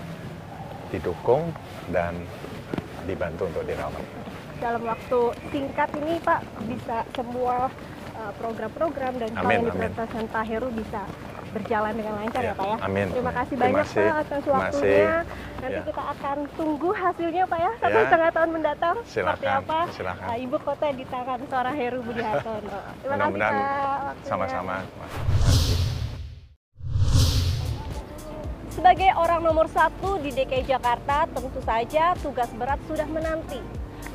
didukung 0.88 1.52
dan 1.92 2.16
dibantu 3.04 3.44
untuk 3.44 3.64
dirawat. 3.68 4.04
dalam 4.58 4.82
waktu 4.88 5.20
singkat 5.52 5.86
ini 6.00 6.18
Pak 6.18 6.40
bisa 6.66 7.04
semua 7.12 7.70
uh, 8.18 8.32
program-program 8.42 9.20
dan 9.22 9.30
hal 9.36 9.44
Amin, 9.44 9.52
yang 9.52 9.62
amin. 9.62 9.68
diprioritaskan 9.70 10.24
Pak 10.32 10.44
Heru 10.48 10.68
bisa 10.74 11.02
berjalan 11.50 11.92
dengan 11.92 12.14
lancar 12.16 12.40
ya, 12.40 12.48
Ya, 12.48 12.54
Pak 12.54 12.66
ya. 12.66 12.76
amin, 12.82 13.06
Terima 13.08 13.22
amin. 13.24 13.38
kasih 13.38 13.54
Terima 13.54 13.64
banyak 13.64 13.84
kasih, 13.84 14.04
Pak 14.04 14.16
atas 14.18 14.40
terima 14.40 14.58
waktunya. 14.58 15.16
Nanti 15.58 15.74
Ya. 15.74 15.86
kita 15.90 16.02
akan 16.08 16.36
tunggu 16.54 16.90
hasilnya 16.92 17.44
Pak 17.44 17.58
ya 17.58 17.70
satu 17.76 17.98
Ya. 17.98 18.04
setengah 18.06 18.30
tahun 18.30 18.50
mendatang 18.52 18.96
seperti 19.00 19.12
Silakan, 19.14 19.58
apa 19.58 19.78
silakan. 19.90 20.26
uh, 20.26 20.38
ibu 20.38 20.56
kota 20.58 20.86
di 20.90 21.04
tangan 21.04 21.38
seorang 21.44 21.74
Heru 21.74 21.98
Budi 22.00 22.22
Hartono. 22.22 22.78
Terima 23.02 23.16
kasih 23.18 23.38
Pak. 23.38 24.14
Sama-sama. 24.24 24.76
Terima. 24.82 25.06
Sebagai 28.68 29.10
orang 29.12 29.42
nomor 29.42 29.66
satu 29.66 30.22
di 30.22 30.30
DKI 30.30 30.62
Jakarta, 30.64 31.26
tentu 31.26 31.58
saja 31.58 32.14
tugas 32.22 32.46
berat 32.54 32.78
sudah 32.86 33.10
menanti. 33.10 33.58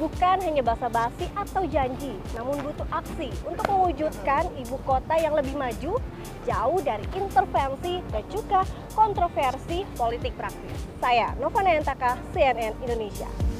Bukan 0.03 0.35
hanya 0.43 0.59
basa-basi 0.59 1.31
atau 1.31 1.63
janji, 1.63 2.11
namun 2.35 2.59
butuh 2.59 2.83
aksi 2.91 3.31
untuk 3.47 3.63
mewujudkan 3.71 4.51
ibu 4.59 4.75
kota 4.83 5.15
yang 5.15 5.31
lebih 5.31 5.55
maju, 5.55 5.95
jauh 6.43 6.79
dari 6.83 7.07
intervensi 7.15 8.03
dan 8.11 8.23
juga 8.27 8.67
kontroversi 8.91 9.87
politik 9.95 10.35
praktis. 10.35 10.75
Saya 10.99 11.31
Nova 11.39 11.63
Nayantaka, 11.63 12.19
CNN 12.35 12.75
Indonesia. 12.83 13.52